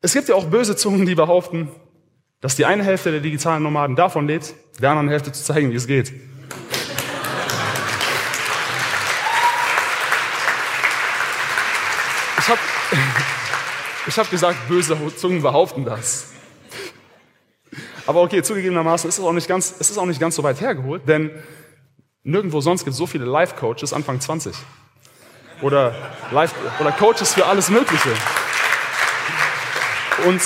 es 0.00 0.12
gibt 0.12 0.28
ja 0.28 0.34
auch 0.34 0.46
böse 0.46 0.74
Zungen, 0.74 1.06
die 1.06 1.14
behaupten, 1.14 1.68
dass 2.40 2.56
die 2.56 2.64
eine 2.64 2.82
Hälfte 2.82 3.12
der 3.12 3.20
digitalen 3.20 3.62
Nomaden 3.62 3.94
davon 3.94 4.26
lebt, 4.26 4.54
der 4.80 4.90
anderen 4.90 5.08
Hälfte 5.08 5.30
zu 5.30 5.44
zeigen, 5.44 5.70
wie 5.70 5.76
es 5.76 5.86
geht. 5.86 6.12
Ich 12.40 12.48
habe 12.48 12.60
ich 14.08 14.18
hab 14.18 14.28
gesagt, 14.32 14.68
böse 14.68 14.98
Zungen 15.14 15.42
behaupten 15.42 15.84
das. 15.84 16.32
Aber 18.08 18.22
okay, 18.22 18.42
zugegebenermaßen 18.42 19.06
ist 19.06 19.18
es 19.18 19.24
auch 19.24 19.34
nicht 19.34 19.46
ganz, 19.46 19.74
es 19.78 19.90
ist 19.90 19.98
auch 19.98 20.06
nicht 20.06 20.18
ganz 20.18 20.34
so 20.34 20.42
weit 20.42 20.62
hergeholt, 20.62 21.06
denn 21.06 21.30
nirgendwo 22.22 22.62
sonst 22.62 22.84
gibt 22.84 22.92
es 22.92 22.96
so 22.96 23.06
viele 23.06 23.26
Life-Coaches 23.26 23.92
Anfang 23.92 24.18
20. 24.18 24.56
Oder, 25.60 25.94
Life, 26.30 26.54
oder 26.80 26.90
Coaches 26.92 27.34
für 27.34 27.44
alles 27.44 27.68
Mögliche. 27.68 28.08
Und 30.24 30.40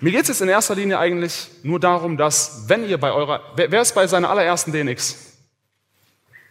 mir 0.00 0.12
geht 0.12 0.22
es 0.22 0.28
jetzt 0.28 0.40
in 0.40 0.48
erster 0.48 0.76
Linie 0.76 1.00
eigentlich 1.00 1.48
nur 1.64 1.80
darum, 1.80 2.16
dass, 2.16 2.68
wenn 2.68 2.88
ihr 2.88 2.98
bei 2.98 3.10
eurer, 3.10 3.40
wer, 3.56 3.72
wer 3.72 3.82
ist 3.82 3.96
bei 3.96 4.06
seiner 4.06 4.30
allerersten 4.30 4.70
DNX? 4.70 5.16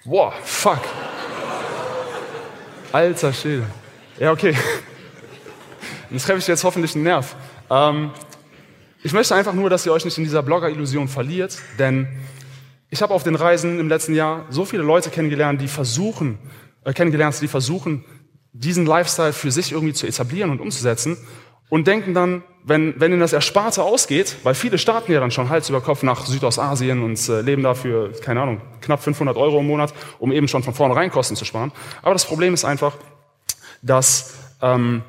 Boah, 0.03 0.33
fuck. 0.43 0.81
Alter 2.91 3.31
Schädel. 3.31 3.67
Ja, 4.19 4.33
okay. 4.33 4.53
Dann 6.09 6.19
treffe 6.19 6.39
ich 6.39 6.47
jetzt 6.47 6.65
hoffentlich 6.65 6.93
einen 6.93 7.05
Nerv. 7.05 7.37
Ähm, 7.69 8.11
ich 9.07 9.13
möchte 9.13 9.35
einfach 9.35 9.53
nur, 9.53 9.69
dass 9.69 9.85
ihr 9.85 9.93
euch 9.93 10.03
nicht 10.03 10.17
in 10.17 10.25
dieser 10.25 10.43
Blogger-Illusion 10.43 11.07
verliert, 11.07 11.59
denn 11.79 12.09
ich 12.89 13.01
habe 13.01 13.13
auf 13.13 13.23
den 13.23 13.35
Reisen 13.35 13.79
im 13.79 13.87
letzten 13.87 14.13
Jahr 14.13 14.45
so 14.49 14.65
viele 14.65 14.83
Leute 14.83 15.09
kennengelernt, 15.09 15.61
die 15.61 15.69
versuchen, 15.69 16.37
äh, 16.83 16.91
kennengelernt, 16.91 17.39
die 17.41 17.47
versuchen, 17.47 18.03
diesen 18.51 18.85
Lifestyle 18.85 19.31
für 19.31 19.49
sich 19.49 19.71
irgendwie 19.71 19.93
zu 19.93 20.07
etablieren 20.07 20.49
und 20.49 20.59
umzusetzen 20.59 21.15
und 21.69 21.87
denken 21.87 22.13
dann, 22.13 22.43
wenn, 22.65 22.99
wenn 22.99 23.13
ihnen 23.13 23.21
das 23.21 23.31
Ersparte 23.31 23.81
ausgeht, 23.81 24.35
weil 24.43 24.55
viele 24.55 24.77
starten 24.77 25.09
ja 25.13 25.21
dann 25.21 25.31
schon 25.31 25.47
Hals 25.47 25.69
über 25.69 25.79
Kopf 25.79 26.03
nach 26.03 26.25
Südostasien 26.25 27.01
und 27.01 27.29
äh, 27.29 27.39
leben 27.39 27.63
dafür, 27.63 28.11
keine 28.11 28.41
Ahnung, 28.41 28.61
knapp 28.81 29.01
500 29.01 29.37
Euro 29.37 29.61
im 29.61 29.67
Monat, 29.67 29.93
um 30.19 30.33
eben 30.33 30.49
schon 30.49 30.63
von 30.63 30.73
vornherein 30.73 31.11
Kosten 31.11 31.37
zu 31.37 31.45
sparen. 31.45 31.71
Aber 32.01 32.11
das 32.11 32.25
Problem 32.25 32.53
ist 32.53 32.65
einfach, 32.65 32.97
dass 33.81 34.33
ähm, 34.61 35.01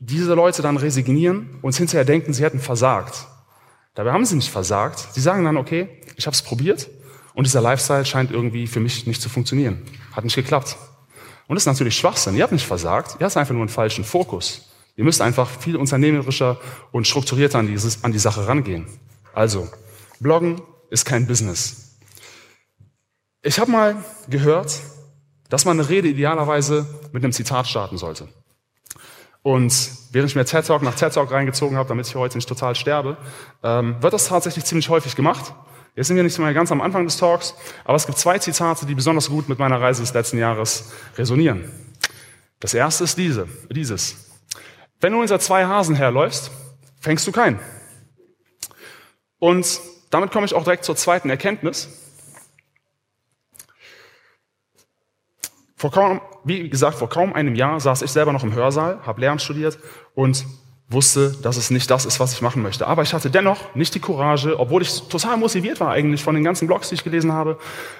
diese 0.00 0.34
Leute 0.34 0.62
dann 0.62 0.76
resignieren 0.76 1.58
und 1.62 1.74
hinterher 1.76 2.04
denken, 2.04 2.32
sie 2.32 2.44
hätten 2.44 2.60
versagt. 2.60 3.26
Dabei 3.94 4.12
haben 4.12 4.24
sie 4.24 4.36
nicht 4.36 4.50
versagt. 4.50 5.08
Sie 5.12 5.20
sagen 5.20 5.44
dann, 5.44 5.56
okay, 5.56 5.88
ich 6.16 6.26
habe 6.26 6.34
es 6.34 6.42
probiert 6.42 6.88
und 7.34 7.46
dieser 7.46 7.60
Lifestyle 7.60 8.04
scheint 8.04 8.30
irgendwie 8.30 8.66
für 8.66 8.80
mich 8.80 9.06
nicht 9.06 9.20
zu 9.20 9.28
funktionieren. 9.28 9.82
Hat 10.12 10.24
nicht 10.24 10.36
geklappt. 10.36 10.76
Und 11.48 11.56
das 11.56 11.62
ist 11.62 11.66
natürlich 11.66 11.96
Schwachsinn. 11.96 12.36
Ihr 12.36 12.42
habt 12.42 12.52
nicht 12.52 12.66
versagt, 12.66 13.16
ihr 13.18 13.24
habt 13.24 13.36
einfach 13.36 13.54
nur 13.54 13.62
einen 13.62 13.70
falschen 13.70 14.04
Fokus. 14.04 14.68
Ihr 14.96 15.04
müsst 15.04 15.20
einfach 15.20 15.48
viel 15.48 15.76
unternehmerischer 15.76 16.60
und 16.92 17.06
strukturierter 17.06 17.60
an, 17.60 17.68
dieses, 17.68 18.04
an 18.04 18.12
die 18.12 18.18
Sache 18.18 18.46
rangehen. 18.46 18.86
Also, 19.32 19.68
Bloggen 20.20 20.60
ist 20.90 21.04
kein 21.04 21.26
Business. 21.26 21.96
Ich 23.42 23.58
habe 23.60 23.70
mal 23.70 24.04
gehört, 24.28 24.80
dass 25.48 25.64
man 25.64 25.78
eine 25.78 25.88
Rede 25.88 26.08
idealerweise 26.08 26.86
mit 27.12 27.22
einem 27.22 27.32
Zitat 27.32 27.68
starten 27.68 27.96
sollte. 27.96 28.28
Und 29.48 29.92
während 30.12 30.28
ich 30.28 30.36
mir 30.36 30.44
TED 30.44 30.66
Talk 30.66 30.82
nach 30.82 30.94
TED 30.94 31.14
Talk 31.14 31.30
reingezogen 31.30 31.78
habe, 31.78 31.88
damit 31.88 32.06
ich 32.06 32.14
heute 32.14 32.36
nicht 32.36 32.46
total 32.46 32.74
sterbe, 32.74 33.16
ähm, 33.62 33.96
wird 34.02 34.12
das 34.12 34.28
tatsächlich 34.28 34.66
ziemlich 34.66 34.90
häufig 34.90 35.16
gemacht. 35.16 35.54
Jetzt 35.96 36.08
sind 36.08 36.16
wir 36.16 36.22
nicht 36.22 36.38
mehr 36.38 36.52
ganz 36.52 36.70
am 36.70 36.82
Anfang 36.82 37.06
des 37.06 37.16
Talks, 37.16 37.54
aber 37.86 37.96
es 37.96 38.04
gibt 38.04 38.18
zwei 38.18 38.38
Zitate, 38.38 38.84
die 38.84 38.94
besonders 38.94 39.30
gut 39.30 39.48
mit 39.48 39.58
meiner 39.58 39.80
Reise 39.80 40.02
des 40.02 40.12
letzten 40.12 40.36
Jahres 40.36 40.92
resonieren. 41.16 41.64
Das 42.60 42.74
erste 42.74 43.04
ist 43.04 43.16
diese, 43.16 43.48
dieses. 43.70 44.16
Wenn 45.00 45.14
du 45.14 45.20
hinter 45.20 45.40
zwei 45.40 45.64
Hasen 45.64 45.94
herläufst, 45.94 46.50
fängst 47.00 47.26
du 47.26 47.32
keinen. 47.32 47.58
Und 49.38 49.80
damit 50.10 50.30
komme 50.30 50.44
ich 50.44 50.52
auch 50.52 50.64
direkt 50.64 50.84
zur 50.84 50.94
zweiten 50.94 51.30
Erkenntnis. 51.30 51.88
Vor 55.78 55.92
kaum, 55.92 56.20
wie 56.44 56.68
gesagt, 56.68 56.98
vor 56.98 57.08
kaum 57.08 57.32
einem 57.32 57.54
Jahr 57.54 57.78
saß 57.78 58.02
ich 58.02 58.10
selber 58.10 58.32
noch 58.32 58.42
im 58.42 58.52
Hörsaal, 58.52 58.98
habe 59.06 59.20
Lehramt 59.20 59.40
studiert 59.40 59.78
und 60.14 60.44
wusste, 60.90 61.36
dass 61.42 61.56
es 61.56 61.70
nicht 61.70 61.90
das 61.90 62.06
ist, 62.06 62.18
was 62.18 62.32
ich 62.32 62.40
machen 62.40 62.62
möchte. 62.62 62.86
Aber 62.86 63.02
ich 63.02 63.12
hatte 63.12 63.30
dennoch 63.30 63.74
nicht 63.74 63.94
die 63.94 64.00
Courage, 64.00 64.58
obwohl 64.58 64.82
ich 64.82 65.02
total 65.08 65.36
motiviert 65.36 65.80
war 65.80 65.90
eigentlich 65.90 66.22
von 66.22 66.34
den 66.34 66.42
ganzen 66.42 66.66
Blogs, 66.66 66.88
die 66.88 66.94
ich 66.94 67.04
gelesen 67.04 67.32
habe, 67.32 67.58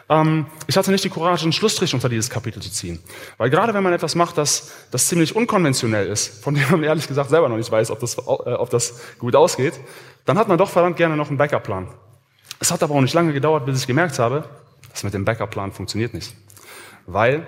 ähm, 0.09 0.47
ich 0.67 0.77
hatte 0.77 0.91
nicht 0.91 1.05
die 1.05 1.11
Courage, 1.11 1.43
einen 1.43 1.53
Schlussstrich 1.53 1.93
unter 1.95 2.09
dieses 2.09 2.31
Kapitel 2.31 2.61
zu 2.61 2.71
ziehen. 2.73 2.99
Weil 3.37 3.51
gerade 3.51 3.75
wenn 3.75 3.83
man 3.83 3.93
etwas 3.93 4.15
macht, 4.15 4.39
das, 4.39 4.73
das 4.91 5.07
ziemlich 5.07 5.37
unkonventionell 5.37 6.09
ist, 6.09 6.43
von 6.43 6.55
dem 6.55 6.69
man 6.71 6.83
ehrlich 6.83 7.07
gesagt 7.07 7.31
selber 7.31 7.49
noch 7.49 7.59
nicht 7.59 7.71
weiß, 7.71 7.91
ob 7.91 8.01
das, 8.01 8.17
äh, 8.17 8.21
ob 8.21 8.71
das 8.71 9.01
gut 9.19 9.37
ausgeht, 9.37 9.79
dann 10.25 10.39
hat 10.39 10.49
man 10.49 10.59
doch 10.59 10.71
verdammt 10.71 10.97
gerne 10.97 11.17
noch 11.17 11.29
einen 11.29 11.37
Backup-Plan. 11.37 11.89
Es 12.59 12.73
hat 12.73 12.83
aber 12.83 12.95
auch 12.95 13.01
nicht 13.03 13.15
lange 13.15 13.33
gedauert, 13.33 13.67
bis 13.67 13.81
ich 13.81 13.87
gemerkt 13.87 14.19
habe, 14.19 14.45
das 14.91 15.05
mit 15.05 15.13
dem 15.13 15.25
Backup-Plan 15.25 15.73
funktioniert 15.73 16.15
nicht. 16.15 16.35
Weil, 17.07 17.47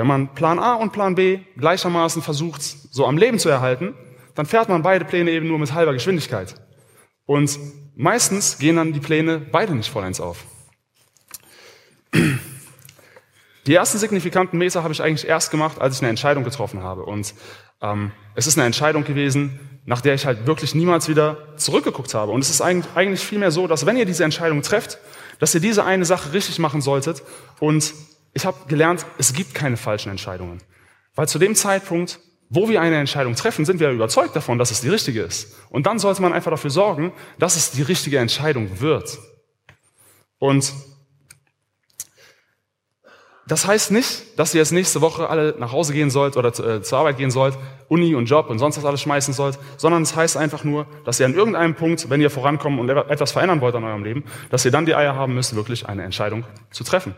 wenn 0.00 0.06
man 0.06 0.34
Plan 0.34 0.58
A 0.58 0.76
und 0.76 0.94
Plan 0.94 1.14
B 1.14 1.40
gleichermaßen 1.58 2.22
versucht, 2.22 2.62
so 2.62 3.04
am 3.06 3.18
Leben 3.18 3.38
zu 3.38 3.50
erhalten, 3.50 3.94
dann 4.34 4.46
fährt 4.46 4.70
man 4.70 4.80
beide 4.80 5.04
Pläne 5.04 5.30
eben 5.30 5.46
nur 5.46 5.58
mit 5.58 5.74
halber 5.74 5.92
Geschwindigkeit. 5.92 6.54
Und 7.26 7.58
meistens 7.96 8.56
gehen 8.56 8.76
dann 8.76 8.94
die 8.94 9.00
Pläne 9.00 9.38
beide 9.38 9.74
nicht 9.74 9.90
vollends 9.90 10.18
auf. 10.18 10.46
Die 13.66 13.74
ersten 13.74 13.98
signifikanten 13.98 14.58
Meter 14.58 14.82
habe 14.82 14.94
ich 14.94 15.02
eigentlich 15.02 15.28
erst 15.28 15.50
gemacht, 15.50 15.78
als 15.82 15.96
ich 15.96 16.00
eine 16.00 16.08
Entscheidung 16.08 16.44
getroffen 16.44 16.82
habe. 16.82 17.04
Und 17.04 17.34
ähm, 17.82 18.12
es 18.34 18.46
ist 18.46 18.56
eine 18.56 18.64
Entscheidung 18.64 19.04
gewesen, 19.04 19.60
nach 19.84 20.00
der 20.00 20.14
ich 20.14 20.24
halt 20.24 20.46
wirklich 20.46 20.74
niemals 20.74 21.10
wieder 21.10 21.58
zurückgeguckt 21.58 22.14
habe. 22.14 22.32
Und 22.32 22.40
es 22.40 22.48
ist 22.48 22.62
eigentlich, 22.62 22.90
eigentlich 22.94 23.20
vielmehr 23.20 23.50
so, 23.50 23.66
dass 23.66 23.84
wenn 23.84 23.98
ihr 23.98 24.06
diese 24.06 24.24
Entscheidung 24.24 24.62
trefft, 24.62 24.98
dass 25.40 25.54
ihr 25.54 25.60
diese 25.60 25.84
eine 25.84 26.06
Sache 26.06 26.32
richtig 26.32 26.58
machen 26.58 26.80
solltet. 26.80 27.22
Und 27.58 27.92
ich 28.32 28.46
habe 28.46 28.56
gelernt, 28.68 29.06
es 29.18 29.32
gibt 29.32 29.54
keine 29.54 29.76
falschen 29.76 30.10
Entscheidungen. 30.10 30.60
Weil 31.14 31.28
zu 31.28 31.38
dem 31.38 31.54
Zeitpunkt, 31.54 32.20
wo 32.48 32.68
wir 32.68 32.80
eine 32.80 32.98
Entscheidung 32.98 33.34
treffen, 33.34 33.64
sind 33.64 33.80
wir 33.80 33.90
überzeugt 33.90 34.34
davon, 34.34 34.58
dass 34.58 34.70
es 34.70 34.80
die 34.80 34.88
richtige 34.88 35.22
ist. 35.22 35.54
Und 35.70 35.86
dann 35.86 35.98
sollte 35.98 36.22
man 36.22 36.32
einfach 36.32 36.50
dafür 36.50 36.70
sorgen, 36.70 37.12
dass 37.38 37.56
es 37.56 37.70
die 37.70 37.82
richtige 37.82 38.18
Entscheidung 38.18 38.80
wird. 38.80 39.18
Und 40.38 40.72
das 43.50 43.66
heißt 43.66 43.90
nicht, 43.90 44.38
dass 44.38 44.54
ihr 44.54 44.60
jetzt 44.60 44.70
nächste 44.70 45.00
Woche 45.00 45.28
alle 45.28 45.56
nach 45.58 45.72
Hause 45.72 45.92
gehen 45.92 46.08
sollt 46.08 46.36
oder 46.36 46.50
äh, 46.50 46.82
zur 46.82 46.98
Arbeit 46.98 47.16
gehen 47.16 47.32
sollt, 47.32 47.58
Uni 47.88 48.14
und 48.14 48.26
Job 48.26 48.48
und 48.48 48.60
sonst 48.60 48.76
was 48.76 48.84
alles 48.84 49.00
schmeißen 49.00 49.34
sollt, 49.34 49.58
sondern 49.76 50.02
es 50.02 50.14
heißt 50.14 50.36
einfach 50.36 50.62
nur, 50.62 50.86
dass 51.04 51.18
ihr 51.18 51.26
an 51.26 51.34
irgendeinem 51.34 51.74
Punkt, 51.74 52.08
wenn 52.10 52.20
ihr 52.20 52.30
vorankommen 52.30 52.78
und 52.78 52.88
etwas 52.88 53.32
verändern 53.32 53.60
wollt 53.60 53.74
an 53.74 53.82
eurem 53.82 54.04
Leben, 54.04 54.22
dass 54.50 54.64
ihr 54.64 54.70
dann 54.70 54.86
die 54.86 54.94
Eier 54.94 55.16
haben 55.16 55.34
müsst, 55.34 55.56
wirklich 55.56 55.88
eine 55.88 56.04
Entscheidung 56.04 56.44
zu 56.70 56.84
treffen. 56.84 57.16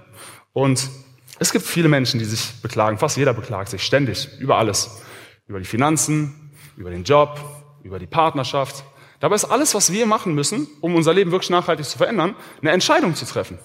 Und 0.52 0.90
es 1.38 1.52
gibt 1.52 1.66
viele 1.66 1.88
Menschen, 1.88 2.18
die 2.18 2.24
sich 2.24 2.60
beklagen, 2.62 2.98
fast 2.98 3.16
jeder 3.16 3.34
beklagt 3.34 3.70
sich 3.70 3.82
ständig 3.82 4.28
über 4.38 4.58
alles. 4.58 5.02
Über 5.46 5.58
die 5.58 5.64
Finanzen, 5.64 6.52
über 6.76 6.90
den 6.90 7.04
Job, 7.04 7.40
über 7.82 7.98
die 7.98 8.06
Partnerschaft. 8.06 8.84
Dabei 9.20 9.34
ist 9.34 9.44
alles, 9.44 9.74
was 9.74 9.92
wir 9.92 10.06
machen 10.06 10.34
müssen, 10.34 10.66
um 10.80 10.94
unser 10.94 11.14
Leben 11.14 11.30
wirklich 11.30 11.50
nachhaltig 11.50 11.86
zu 11.86 11.98
verändern, 11.98 12.34
eine 12.60 12.70
Entscheidung 12.70 13.14
zu 13.14 13.24
treffen. 13.24 13.58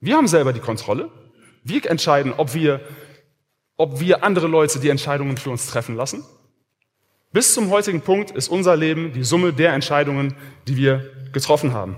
Wir 0.00 0.16
haben 0.16 0.28
selber 0.28 0.52
die 0.52 0.60
Kontrolle. 0.60 1.10
Wir 1.62 1.88
entscheiden, 1.88 2.32
ob 2.36 2.54
wir, 2.54 2.80
ob 3.76 4.00
wir 4.00 4.24
andere 4.24 4.48
Leute 4.48 4.80
die 4.80 4.88
Entscheidungen 4.88 5.36
für 5.36 5.50
uns 5.50 5.66
treffen 5.66 5.94
lassen. 5.94 6.24
Bis 7.32 7.54
zum 7.54 7.70
heutigen 7.70 8.02
Punkt 8.02 8.30
ist 8.30 8.48
unser 8.48 8.76
Leben 8.76 9.12
die 9.12 9.24
Summe 9.24 9.52
der 9.52 9.72
Entscheidungen, 9.72 10.34
die 10.68 10.76
wir 10.76 11.10
getroffen 11.32 11.72
haben. 11.72 11.96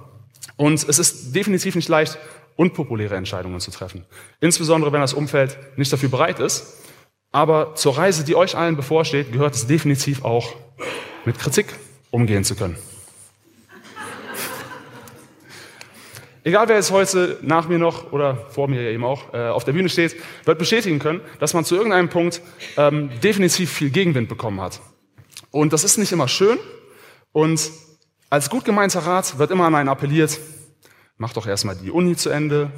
Und 0.57 0.89
es 0.89 0.99
ist 0.99 1.35
definitiv 1.35 1.75
nicht 1.75 1.89
leicht, 1.89 2.19
unpopuläre 2.57 3.17
Entscheidungen 3.17 3.61
zu 3.61 3.71
treffen. 3.71 4.05
Insbesondere, 4.41 4.93
wenn 4.93 5.01
das 5.01 5.15
Umfeld 5.15 5.59
nicht 5.77 5.93
dafür 5.93 6.09
bereit 6.09 6.39
ist. 6.39 6.81
Aber 7.33 7.75
zur 7.75 7.99
Reise, 7.99 8.25
die 8.25 8.37
euch 8.37 8.57
allen 8.57 8.77
bevorsteht, 8.77 9.33
gehört 9.33 9.55
es 9.55 9.67
definitiv 9.67 10.25
auch, 10.25 10.55
mit 11.25 11.39
Kritik 11.39 11.67
umgehen 12.11 12.45
zu 12.45 12.55
können. 12.55 12.77
Egal 16.47 16.69
wer 16.69 16.77
jetzt 16.77 16.91
heute 16.91 17.39
nach 17.41 17.69
mir 17.69 17.79
noch 17.79 18.13
oder 18.13 18.37
vor 18.51 18.69
mir 18.69 18.83
eben 18.83 19.03
auch 19.03 19.33
äh, 19.33 19.49
auf 19.49 19.65
der 19.65 19.73
Bühne 19.73 19.89
steht, 19.89 20.15
wird 20.45 20.59
bestätigen 20.59 20.99
können, 20.99 21.23
dass 21.41 21.55
man 21.55 21.65
zu 21.65 21.75
irgendeinem 21.75 22.11
Punkt 22.11 22.43
ähm, 22.77 23.09
definitiv 23.23 23.73
viel 23.73 23.89
Gegenwind 23.89 24.29
bekommen 24.29 24.61
hat. 24.61 24.81
Und 25.51 25.73
das 25.73 25.85
ist 25.85 25.97
nicht 25.97 26.13
immer 26.13 26.29
schön. 26.29 26.59
Und 27.33 27.71
als 28.29 28.51
gut 28.51 28.67
gemeinter 28.67 29.01
Rat 29.01 29.39
wird 29.39 29.53
immer 29.53 29.65
an 29.65 29.75
einen 29.75 29.89
appelliert, 29.89 30.39
mach 31.17 31.33
doch 31.33 31.47
erstmal 31.47 31.77
die 31.77 31.91
Uni 31.91 32.17
zu 32.17 32.31
Ende, 32.31 32.71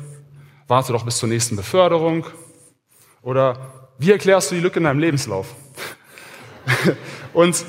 warte 0.66 0.92
doch 0.92 1.04
bis 1.04 1.18
zur 1.18 1.28
nächsten 1.28 1.56
Beförderung. 1.56 2.26
Oder 3.22 3.90
wie 3.98 4.12
erklärst 4.12 4.50
du 4.50 4.54
die 4.54 4.60
Lücke 4.60 4.78
in 4.78 4.84
deinem 4.84 5.00
Lebenslauf? 5.00 5.54
Und 7.32 7.64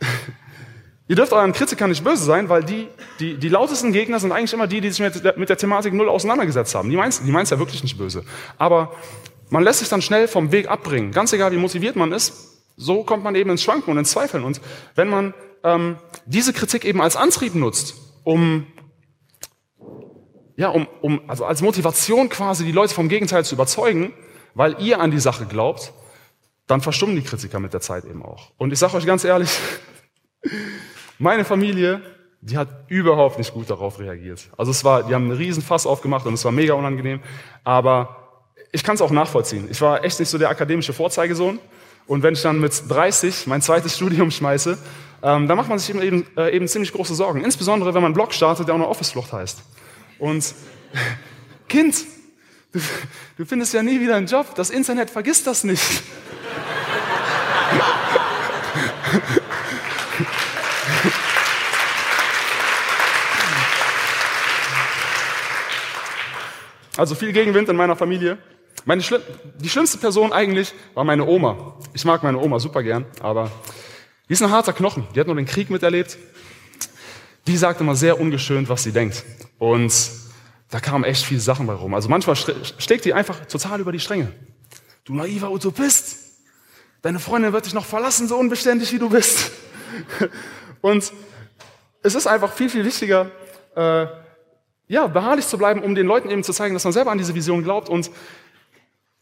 Ihr 1.08 1.14
dürft 1.14 1.32
euren 1.32 1.52
Kritikern 1.52 1.90
nicht 1.90 2.02
böse 2.02 2.24
sein, 2.24 2.48
weil 2.48 2.64
die, 2.64 2.88
die, 3.20 3.36
die 3.36 3.48
lautesten 3.48 3.92
Gegner 3.92 4.18
sind 4.18 4.32
eigentlich 4.32 4.52
immer 4.52 4.66
die, 4.66 4.80
die 4.80 4.90
sich 4.90 4.98
mit 4.98 5.24
der, 5.24 5.38
mit 5.38 5.48
der 5.48 5.56
Thematik 5.56 5.94
null 5.94 6.08
auseinandergesetzt 6.08 6.74
haben. 6.74 6.90
Die 6.90 6.96
meinen 6.96 7.12
die 7.24 7.30
meint's 7.30 7.50
ja 7.50 7.60
wirklich 7.60 7.82
nicht 7.84 7.96
böse. 7.96 8.24
Aber 8.58 8.92
man 9.48 9.62
lässt 9.62 9.78
sich 9.78 9.88
dann 9.88 10.02
schnell 10.02 10.26
vom 10.26 10.50
Weg 10.50 10.68
abbringen. 10.68 11.12
Ganz 11.12 11.32
egal, 11.32 11.52
wie 11.52 11.58
motiviert 11.58 11.94
man 11.94 12.10
ist, 12.10 12.60
so 12.76 13.04
kommt 13.04 13.22
man 13.22 13.36
eben 13.36 13.50
ins 13.50 13.62
Schwanken 13.62 13.92
und 13.92 13.98
ins 13.98 14.10
Zweifeln. 14.10 14.42
Und 14.42 14.60
wenn 14.96 15.08
man 15.08 15.32
ähm, 15.62 15.96
diese 16.26 16.52
Kritik 16.52 16.84
eben 16.84 17.00
als 17.00 17.14
Antrieb 17.14 17.54
nutzt, 17.54 17.94
um 18.24 18.66
ja, 20.56 20.68
um, 20.68 20.86
um 21.02 21.20
also 21.28 21.44
als 21.44 21.62
Motivation 21.62 22.28
quasi 22.28 22.64
die 22.64 22.72
Leute 22.72 22.94
vom 22.94 23.08
Gegenteil 23.08 23.44
zu 23.44 23.54
überzeugen, 23.54 24.12
weil 24.54 24.76
ihr 24.80 25.00
an 25.00 25.10
die 25.10 25.20
Sache 25.20 25.46
glaubt, 25.46 25.92
dann 26.66 26.80
verstummen 26.80 27.14
die 27.14 27.22
Kritiker 27.22 27.60
mit 27.60 27.72
der 27.72 27.80
Zeit 27.80 28.04
eben 28.04 28.24
auch. 28.24 28.50
Und 28.56 28.72
ich 28.72 28.78
sage 28.78 28.96
euch 28.96 29.06
ganz 29.06 29.24
ehrlich, 29.24 29.50
meine 31.18 31.44
Familie, 31.44 32.00
die 32.40 32.56
hat 32.56 32.68
überhaupt 32.88 33.38
nicht 33.38 33.52
gut 33.52 33.70
darauf 33.70 33.98
reagiert. 33.98 34.48
Also 34.56 34.70
es 34.70 34.84
war, 34.84 35.02
die 35.02 35.14
haben 35.14 35.24
einen 35.24 35.36
riesen 35.36 35.62
Fass 35.62 35.86
aufgemacht 35.86 36.26
und 36.26 36.34
es 36.34 36.44
war 36.44 36.52
mega 36.52 36.74
unangenehm. 36.74 37.20
Aber 37.64 38.44
ich 38.72 38.82
kann 38.82 38.94
es 38.94 39.02
auch 39.02 39.10
nachvollziehen. 39.10 39.68
Ich 39.70 39.80
war 39.80 40.04
echt 40.04 40.18
nicht 40.18 40.28
so 40.28 40.38
der 40.38 40.48
akademische 40.48 40.92
Vorzeigesohn. 40.92 41.58
Und 42.06 42.22
wenn 42.22 42.34
ich 42.34 42.42
dann 42.42 42.60
mit 42.60 42.82
30 42.88 43.46
mein 43.46 43.62
zweites 43.62 43.96
Studium 43.96 44.30
schmeiße, 44.30 44.78
ähm, 45.22 45.48
dann 45.48 45.56
macht 45.56 45.68
man 45.68 45.78
sich 45.78 45.90
eben, 45.90 46.02
eben, 46.02 46.26
äh, 46.36 46.54
eben 46.54 46.68
ziemlich 46.68 46.92
große 46.92 47.14
Sorgen. 47.14 47.42
Insbesondere, 47.42 47.94
wenn 47.94 48.02
man 48.02 48.10
einen 48.10 48.14
Blog 48.14 48.32
startet, 48.32 48.68
der 48.68 48.74
auch 48.74 48.78
noch 48.78 48.88
Office-Flucht 48.88 49.32
heißt. 49.32 49.62
Und 50.18 50.54
Kind, 51.68 52.04
du, 52.72 52.80
du 53.36 53.44
findest 53.44 53.74
ja 53.74 53.82
nie 53.82 54.00
wieder 54.00 54.16
einen 54.16 54.26
Job. 54.26 54.54
Das 54.54 54.70
Internet 54.70 55.10
vergisst 55.10 55.46
das 55.46 55.64
nicht. 55.64 56.02
Also 66.96 67.14
viel 67.14 67.32
Gegenwind 67.32 67.68
in 67.68 67.76
meiner 67.76 67.94
Familie. 67.94 68.38
Meine 68.86 69.02
Schli 69.02 69.18
die 69.58 69.68
schlimmste 69.68 69.98
Person 69.98 70.32
eigentlich 70.32 70.72
war 70.94 71.04
meine 71.04 71.26
Oma. 71.26 71.76
Ich 71.92 72.04
mag 72.04 72.22
meine 72.22 72.38
Oma 72.38 72.58
super 72.58 72.82
gern, 72.82 73.04
aber 73.20 73.50
die 74.28 74.32
ist 74.32 74.42
ein 74.42 74.50
harter 74.50 74.72
Knochen. 74.72 75.06
Die 75.14 75.20
hat 75.20 75.26
nur 75.26 75.36
den 75.36 75.44
Krieg 75.44 75.68
miterlebt. 75.68 76.16
Die 77.46 77.56
sagt 77.56 77.80
immer 77.80 77.94
sehr 77.94 78.18
ungeschönt, 78.18 78.68
was 78.68 78.82
sie 78.82 78.92
denkt. 78.92 79.24
Und 79.58 79.92
da 80.70 80.80
kamen 80.80 81.04
echt 81.04 81.24
viele 81.24 81.40
Sachen 81.40 81.66
bei 81.66 81.74
rum. 81.74 81.94
Also 81.94 82.08
manchmal 82.08 82.36
schlägt 82.36 83.04
die 83.04 83.14
einfach 83.14 83.46
total 83.46 83.80
über 83.80 83.92
die 83.92 84.00
Stränge. 84.00 84.32
Du 85.04 85.14
naiver 85.14 85.50
Utopist. 85.50 86.18
Deine 87.02 87.20
Freundin 87.20 87.52
wird 87.52 87.66
dich 87.66 87.74
noch 87.74 87.84
verlassen, 87.84 88.26
so 88.26 88.36
unbeständig 88.36 88.92
wie 88.92 88.98
du 88.98 89.08
bist. 89.08 89.52
Und 90.80 91.12
es 92.02 92.14
ist 92.14 92.26
einfach 92.26 92.52
viel, 92.52 92.68
viel 92.68 92.84
wichtiger, 92.84 93.30
äh, 93.76 94.06
ja, 94.88 95.06
beharrlich 95.06 95.46
zu 95.46 95.58
bleiben, 95.58 95.82
um 95.82 95.94
den 95.94 96.06
Leuten 96.06 96.30
eben 96.30 96.42
zu 96.42 96.52
zeigen, 96.52 96.74
dass 96.74 96.84
man 96.84 96.92
selber 96.92 97.10
an 97.10 97.18
diese 97.18 97.34
Vision 97.34 97.62
glaubt. 97.62 97.88
Und 97.88 98.10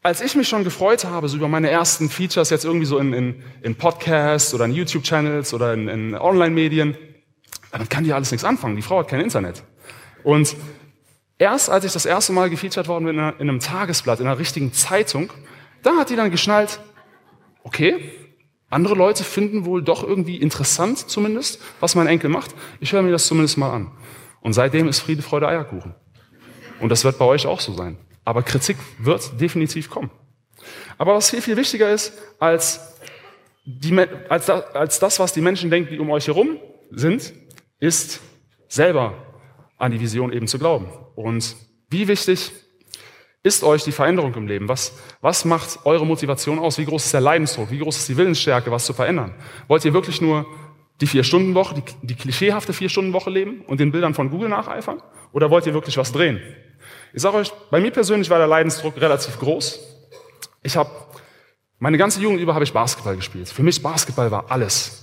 als 0.02 0.20
ich 0.20 0.34
mich 0.34 0.48
schon 0.48 0.64
gefreut 0.64 1.04
habe, 1.04 1.28
so 1.28 1.36
über 1.36 1.48
meine 1.48 1.70
ersten 1.70 2.10
Features 2.10 2.50
jetzt 2.50 2.64
irgendwie 2.64 2.86
so 2.86 2.98
in, 2.98 3.12
in, 3.12 3.42
in 3.62 3.74
Podcasts 3.74 4.52
oder 4.54 4.66
in 4.66 4.72
YouTube-Channels 4.72 5.54
oder 5.54 5.72
in, 5.72 5.88
in 5.88 6.14
Online-Medien, 6.14 6.96
dann 7.70 7.88
kann 7.88 8.04
die 8.04 8.12
alles 8.12 8.30
nichts 8.30 8.44
anfangen. 8.44 8.76
Die 8.76 8.82
Frau 8.82 8.98
hat 8.98 9.08
kein 9.08 9.20
Internet. 9.20 9.62
Und 10.24 10.56
erst 11.38 11.70
als 11.70 11.84
ich 11.84 11.92
das 11.92 12.06
erste 12.06 12.32
Mal 12.32 12.50
gefeatured 12.50 12.88
worden 12.88 13.04
bin 13.04 13.18
in, 13.18 13.20
einem 13.20 13.60
Tagesblatt, 13.60 14.18
in 14.18 14.26
einer 14.26 14.38
richtigen 14.38 14.72
Zeitung, 14.72 15.32
da 15.82 15.96
hat 15.96 16.10
die 16.10 16.16
dann 16.16 16.30
geschnallt, 16.30 16.80
okay, 17.62 18.10
andere 18.70 18.94
Leute 18.94 19.22
finden 19.22 19.66
wohl 19.66 19.82
doch 19.82 20.02
irgendwie 20.02 20.38
interessant 20.38 20.98
zumindest, 20.98 21.60
was 21.78 21.94
mein 21.94 22.08
Enkel 22.08 22.30
macht. 22.30 22.54
Ich 22.80 22.92
höre 22.92 23.02
mir 23.02 23.12
das 23.12 23.26
zumindest 23.26 23.56
mal 23.58 23.70
an. 23.70 23.92
Und 24.40 24.52
seitdem 24.54 24.88
ist 24.88 25.00
Friede, 25.00 25.22
Freude, 25.22 25.46
Eierkuchen. 25.46 25.94
Und 26.80 26.88
das 26.88 27.04
wird 27.04 27.18
bei 27.18 27.24
euch 27.24 27.46
auch 27.46 27.60
so 27.60 27.72
sein. 27.74 27.98
Aber 28.24 28.42
Kritik 28.42 28.76
wird 28.98 29.40
definitiv 29.40 29.90
kommen. 29.90 30.10
Aber 30.98 31.14
was 31.14 31.30
viel, 31.30 31.42
viel 31.42 31.56
wichtiger 31.56 31.90
ist, 31.90 32.14
als, 32.38 32.94
die, 33.64 33.96
als, 34.28 34.46
das, 34.46 34.74
als 34.74 34.98
das, 34.98 35.18
was 35.20 35.32
die 35.32 35.40
Menschen 35.40 35.70
denken, 35.70 35.90
die 35.90 35.98
um 35.98 36.10
euch 36.10 36.26
herum 36.26 36.58
sind, 36.90 37.32
ist 37.78 38.20
selber 38.68 39.23
an 39.84 39.92
die 39.92 40.00
Vision 40.00 40.32
eben 40.32 40.46
zu 40.46 40.58
glauben. 40.58 40.86
Und 41.14 41.56
wie 41.90 42.08
wichtig 42.08 42.52
ist 43.42 43.62
euch 43.62 43.84
die 43.84 43.92
Veränderung 43.92 44.34
im 44.34 44.48
Leben? 44.48 44.68
Was, 44.68 44.96
was 45.20 45.44
macht 45.44 45.80
eure 45.84 46.06
Motivation 46.06 46.58
aus? 46.58 46.78
Wie 46.78 46.86
groß 46.86 47.04
ist 47.04 47.12
der 47.12 47.20
Leidensdruck? 47.20 47.70
Wie 47.70 47.78
groß 47.78 47.98
ist 47.98 48.08
die 48.08 48.16
Willensstärke, 48.16 48.70
was 48.70 48.86
zu 48.86 48.94
verändern? 48.94 49.34
Wollt 49.68 49.84
ihr 49.84 49.92
wirklich 49.92 50.20
nur 50.20 50.46
die 51.00 51.06
Vier-Stunden-Woche, 51.06 51.74
die, 51.74 51.82
die 52.06 52.14
klischeehafte 52.14 52.72
Vier-Stunden-Woche 52.72 53.28
leben 53.28 53.60
und 53.66 53.80
den 53.80 53.92
Bildern 53.92 54.14
von 54.14 54.30
Google 54.30 54.48
nacheifern? 54.48 55.02
Oder 55.32 55.50
wollt 55.50 55.66
ihr 55.66 55.74
wirklich 55.74 55.98
was 55.98 56.12
drehen? 56.12 56.40
Ich 57.12 57.20
sage 57.20 57.36
euch, 57.36 57.52
bei 57.70 57.80
mir 57.80 57.90
persönlich 57.90 58.30
war 58.30 58.38
der 58.38 58.46
Leidensdruck 58.46 58.98
relativ 58.98 59.38
groß. 59.38 59.80
Ich 60.62 60.76
habe 60.76 60.90
meine 61.78 61.98
ganze 61.98 62.20
Jugend 62.20 62.40
über 62.40 62.54
habe 62.54 62.64
ich 62.64 62.72
Basketball 62.72 63.16
gespielt. 63.16 63.50
Für 63.50 63.62
mich 63.62 63.82
Basketball 63.82 64.30
war 64.30 64.50
alles. 64.50 65.02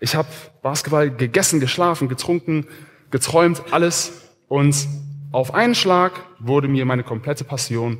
Ich 0.00 0.14
habe 0.14 0.28
Basketball 0.60 1.10
gegessen, 1.10 1.60
geschlafen, 1.60 2.08
getrunken, 2.08 2.66
geträumt, 3.10 3.62
alles. 3.70 4.12
Und 4.48 4.88
auf 5.32 5.54
einen 5.54 5.74
Schlag 5.74 6.12
wurde 6.38 6.68
mir 6.68 6.84
meine 6.84 7.04
komplette 7.04 7.44
Passion 7.44 7.98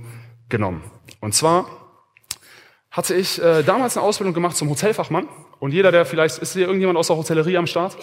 genommen. 0.49 0.83
Und 1.20 1.35
zwar 1.35 1.66
hatte 2.90 3.14
ich 3.14 3.40
äh, 3.40 3.62
damals 3.62 3.96
eine 3.96 4.05
Ausbildung 4.05 4.35
gemacht 4.35 4.57
zum 4.57 4.68
Hotelfachmann 4.68 5.29
und 5.61 5.73
jeder, 5.73 5.92
der 5.92 6.05
vielleicht, 6.07 6.38
ist 6.38 6.55
hier 6.55 6.66
irgendjemand 6.66 6.99
aus 6.99 7.07
der 7.07 7.16
Hotellerie 7.16 7.57
am 7.57 7.66
Start? 7.66 7.96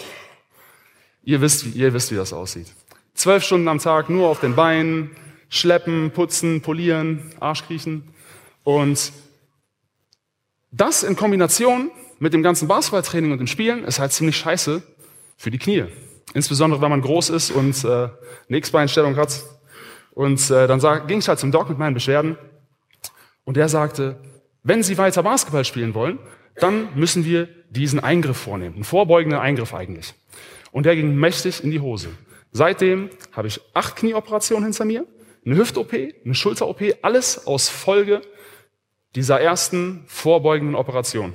Ihr 1.24 1.41
wisst, 1.41 1.76
ihr 1.76 1.93
wisst, 1.93 2.12
wie 2.12 2.15
das 2.15 2.32
aussieht. 2.32 2.67
Zwölf 3.13 3.43
Stunden 3.43 3.67
am 3.67 3.80
Tag 3.80 4.10
nur 4.10 4.30
auf 4.30 4.39
den 4.39 4.56
Beinen, 4.56 5.12
schleppen, 5.50 6.12
putzen, 6.12 6.62
polieren, 6.62 7.34
Arschkriechen. 7.39 8.04
Und 8.63 9.12
das 10.72 11.04
in 11.04 11.15
Kombination 11.15 11.91
mit 12.20 12.34
dem 12.34 12.43
ganzen 12.43 12.67
Basketballtraining 12.67 13.32
und 13.32 13.39
dem 13.39 13.48
Spielen 13.48 13.84
ist 13.84 14.00
halt 14.00 14.13
ziemlich 14.13 14.38
scheiße 14.38 14.84
für 15.36 15.52
die 15.52 15.58
Knie. 15.58 15.86
Insbesondere, 16.34 16.82
wenn 16.82 16.90
man 16.90 17.02
groß 17.02 17.30
ist 17.30 17.52
und 17.52 17.84
äh, 17.84 17.88
eine 17.88 18.58
X-Beinstellung 18.58 19.16
hat. 19.16 19.44
Und 20.12 20.50
äh, 20.50 20.68
dann 20.68 21.08
ging 21.08 21.20
ich 21.20 21.28
halt 21.28 21.40
zum 21.40 21.52
Doc 21.52 21.70
mit 21.70 21.78
meinen 21.78 21.94
Beschwerden. 21.94 22.38
Und 23.46 23.58
der 23.58 23.70
sagte, 23.70 24.20
wenn 24.63 24.84
Sie 24.84 24.98
weiter 24.98 25.24
Basketball 25.24 25.63
spielen 25.63 25.94
wollen, 25.94 26.20
dann 26.56 26.90
müssen 26.96 27.24
wir 27.24 27.48
diesen 27.70 28.00
Eingriff 28.00 28.38
vornehmen. 28.38 28.78
Ein 28.78 28.84
vorbeugender 28.84 29.42
Eingriff 29.42 29.74
eigentlich. 29.74 30.13
Und 30.72 30.86
der 30.86 30.96
ging 30.96 31.16
mächtig 31.16 31.63
in 31.63 31.72
die 31.72 31.80
Hose. 31.80 32.10
Seitdem 32.52 33.10
habe 33.32 33.48
ich 33.48 33.62
acht 33.74 33.96
Knieoperationen 33.96 34.66
hinter 34.66 34.86
mir, 34.86 35.06
eine 35.46 35.56
Hüft-OP, 35.56 35.94
eine 35.94 36.36
Schulter-OP, 36.36 36.82
alles 37.02 37.48
aus 37.48 37.70
Folge 37.70 38.22
dieser 39.16 39.40
ersten 39.40 40.04
vorbeugenden 40.08 40.76
Operation. 40.76 41.34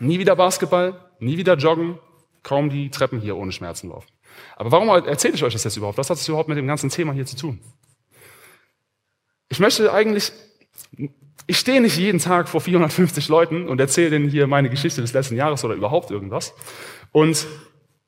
Nie 0.00 0.18
wieder 0.18 0.36
Basketball, 0.36 0.98
nie 1.18 1.36
wieder 1.36 1.56
joggen, 1.56 1.98
kaum 2.44 2.70
die 2.70 2.90
Treppen 2.90 3.20
hier 3.20 3.36
ohne 3.36 3.50
Schmerzen 3.50 3.88
laufen. 3.88 4.06
Aber 4.56 4.70
warum 4.70 4.88
erzähle 4.88 5.34
ich 5.34 5.42
euch 5.42 5.52
das 5.52 5.64
jetzt 5.64 5.76
überhaupt? 5.76 5.98
Was 5.98 6.10
hat 6.10 6.18
es 6.18 6.28
überhaupt 6.28 6.48
mit 6.48 6.58
dem 6.58 6.66
ganzen 6.66 6.90
Thema 6.90 7.12
hier 7.12 7.26
zu 7.26 7.36
tun? 7.36 7.58
Ich 9.48 9.58
möchte 9.58 9.92
eigentlich, 9.92 10.32
ich 11.46 11.58
stehe 11.58 11.80
nicht 11.80 11.96
jeden 11.96 12.18
Tag 12.18 12.48
vor 12.48 12.60
450 12.60 13.28
Leuten 13.28 13.68
und 13.68 13.80
erzähle 13.80 14.10
denen 14.10 14.28
hier 14.28 14.46
meine 14.46 14.70
Geschichte 14.70 15.00
des 15.00 15.12
letzten 15.12 15.36
Jahres 15.36 15.64
oder 15.64 15.74
überhaupt 15.74 16.10
irgendwas. 16.10 16.54
Und 17.12 17.46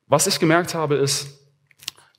was 0.07 0.27
ich 0.27 0.39
gemerkt 0.39 0.73
habe, 0.73 0.95
ist, 0.95 1.39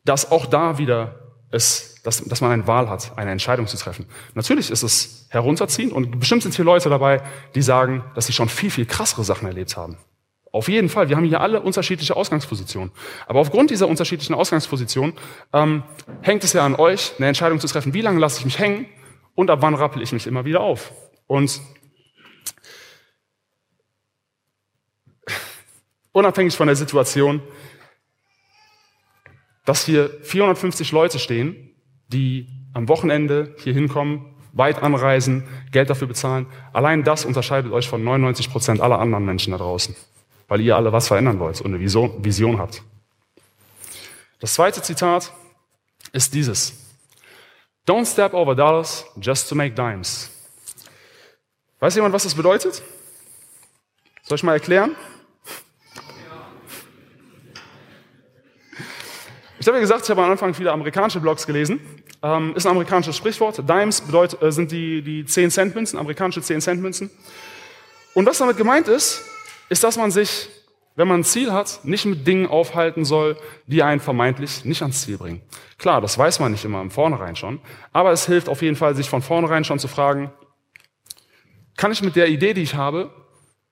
dass 0.04 0.30
auch 0.30 0.46
da 0.46 0.78
wieder 0.78 1.28
es, 1.50 2.00
dass, 2.02 2.22
dass 2.24 2.40
man 2.40 2.50
eine 2.50 2.66
Wahl 2.66 2.88
hat, 2.88 3.16
eine 3.16 3.30
Entscheidung 3.30 3.66
zu 3.66 3.76
treffen. 3.76 4.06
Natürlich 4.34 4.70
ist 4.70 4.82
es 4.82 5.26
herunterziehen 5.30 5.92
und 5.92 6.18
bestimmt 6.18 6.42
sind 6.42 6.54
hier 6.54 6.64
Leute 6.64 6.88
dabei, 6.90 7.22
die 7.54 7.62
sagen, 7.62 8.04
dass 8.14 8.26
sie 8.26 8.32
schon 8.32 8.48
viel, 8.48 8.70
viel 8.70 8.86
krassere 8.86 9.24
Sachen 9.24 9.46
erlebt 9.46 9.76
haben. 9.76 9.98
Auf 10.58 10.68
jeden 10.68 10.88
Fall. 10.88 11.08
Wir 11.08 11.14
haben 11.14 11.24
hier 11.24 11.40
alle 11.40 11.60
unterschiedliche 11.60 12.16
Ausgangspositionen. 12.16 12.90
Aber 13.28 13.38
aufgrund 13.38 13.70
dieser 13.70 13.86
unterschiedlichen 13.86 14.34
Ausgangspositionen 14.34 15.14
ähm, 15.52 15.84
hängt 16.20 16.42
es 16.42 16.52
ja 16.52 16.66
an 16.66 16.74
euch, 16.74 17.12
eine 17.16 17.28
Entscheidung 17.28 17.60
zu 17.60 17.68
treffen, 17.68 17.94
wie 17.94 18.00
lange 18.00 18.18
lasse 18.18 18.40
ich 18.40 18.44
mich 18.44 18.58
hängen 18.58 18.86
und 19.36 19.50
ab 19.50 19.60
wann 19.62 19.76
rappel 19.76 20.02
ich 20.02 20.10
mich 20.10 20.26
immer 20.26 20.44
wieder 20.44 20.58
auf. 20.58 20.90
Und 21.28 21.60
unabhängig 26.10 26.56
von 26.56 26.66
der 26.66 26.74
Situation, 26.74 27.40
dass 29.64 29.84
hier 29.86 30.10
450 30.24 30.90
Leute 30.90 31.20
stehen, 31.20 31.70
die 32.08 32.48
am 32.74 32.88
Wochenende 32.88 33.54
hier 33.58 33.74
hinkommen, 33.74 34.34
weit 34.54 34.82
anreisen, 34.82 35.44
Geld 35.70 35.88
dafür 35.88 36.08
bezahlen. 36.08 36.46
Allein 36.72 37.04
das 37.04 37.24
unterscheidet 37.24 37.70
euch 37.70 37.88
von 37.88 38.02
99 38.02 38.50
Prozent 38.50 38.80
aller 38.80 38.98
anderen 38.98 39.24
Menschen 39.24 39.52
da 39.52 39.58
draußen, 39.58 39.94
weil 40.48 40.60
ihr 40.62 40.76
alle 40.76 40.92
was 40.92 41.06
verändern 41.06 41.38
wollt 41.38 41.60
und 41.60 41.74
eine 41.74 41.80
Vision, 41.80 42.58
habt. 42.58 42.82
Das 44.40 44.54
zweite 44.54 44.82
Zitat 44.82 45.32
ist 46.12 46.34
dieses. 46.34 46.72
Don't 47.86 48.06
step 48.06 48.34
over 48.34 48.54
dollars 48.54 49.04
just 49.20 49.48
to 49.48 49.54
make 49.54 49.74
dimes. 49.74 50.30
Weiß 51.80 51.94
jemand, 51.94 52.12
was 52.12 52.24
das 52.24 52.34
bedeutet? 52.34 52.82
Soll 54.22 54.36
ich 54.36 54.42
mal 54.42 54.54
erklären? 54.54 54.96
Ich 59.60 59.66
habe 59.66 59.76
ja 59.76 59.80
gesagt, 59.80 60.04
ich 60.04 60.10
habe 60.10 60.22
am 60.22 60.30
Anfang 60.30 60.54
viele 60.54 60.72
amerikanische 60.72 61.20
Blogs 61.20 61.46
gelesen. 61.46 61.80
Ähm, 62.22 62.54
ist 62.56 62.66
ein 62.66 62.70
amerikanisches 62.70 63.16
Sprichwort. 63.16 63.58
Dimes 63.68 64.00
bedeutet, 64.00 64.42
äh, 64.42 64.52
sind 64.52 64.72
die, 64.72 65.02
die 65.02 65.24
10 65.24 65.50
Cent 65.50 65.74
Münzen, 65.74 65.98
amerikanische 65.98 66.42
10 66.42 66.60
Cent 66.60 66.80
Münzen. 66.80 67.10
Und 68.14 68.26
was 68.26 68.38
damit 68.38 68.56
gemeint 68.56 68.88
ist, 68.88 69.24
ist, 69.68 69.84
dass 69.84 69.96
man 69.96 70.10
sich, 70.10 70.48
wenn 70.96 71.08
man 71.08 71.20
ein 71.20 71.24
Ziel 71.24 71.52
hat, 71.52 71.80
nicht 71.84 72.04
mit 72.04 72.26
Dingen 72.26 72.46
aufhalten 72.46 73.04
soll, 73.04 73.36
die 73.66 73.82
einen 73.82 74.00
vermeintlich 74.00 74.64
nicht 74.64 74.82
ans 74.82 75.02
Ziel 75.02 75.18
bringen. 75.18 75.42
Klar, 75.78 76.00
das 76.00 76.18
weiß 76.18 76.40
man 76.40 76.52
nicht 76.52 76.64
immer 76.64 76.80
im 76.80 76.90
Vornherein 76.90 77.36
schon, 77.36 77.60
aber 77.92 78.12
es 78.12 78.26
hilft 78.26 78.48
auf 78.48 78.62
jeden 78.62 78.76
Fall, 78.76 78.94
sich 78.94 79.08
von 79.08 79.22
vornherein 79.22 79.64
schon 79.64 79.78
zu 79.78 79.88
fragen, 79.88 80.32
kann 81.76 81.92
ich 81.92 82.02
mit 82.02 82.16
der 82.16 82.28
Idee, 82.28 82.54
die 82.54 82.62
ich 82.62 82.74
habe, 82.74 83.10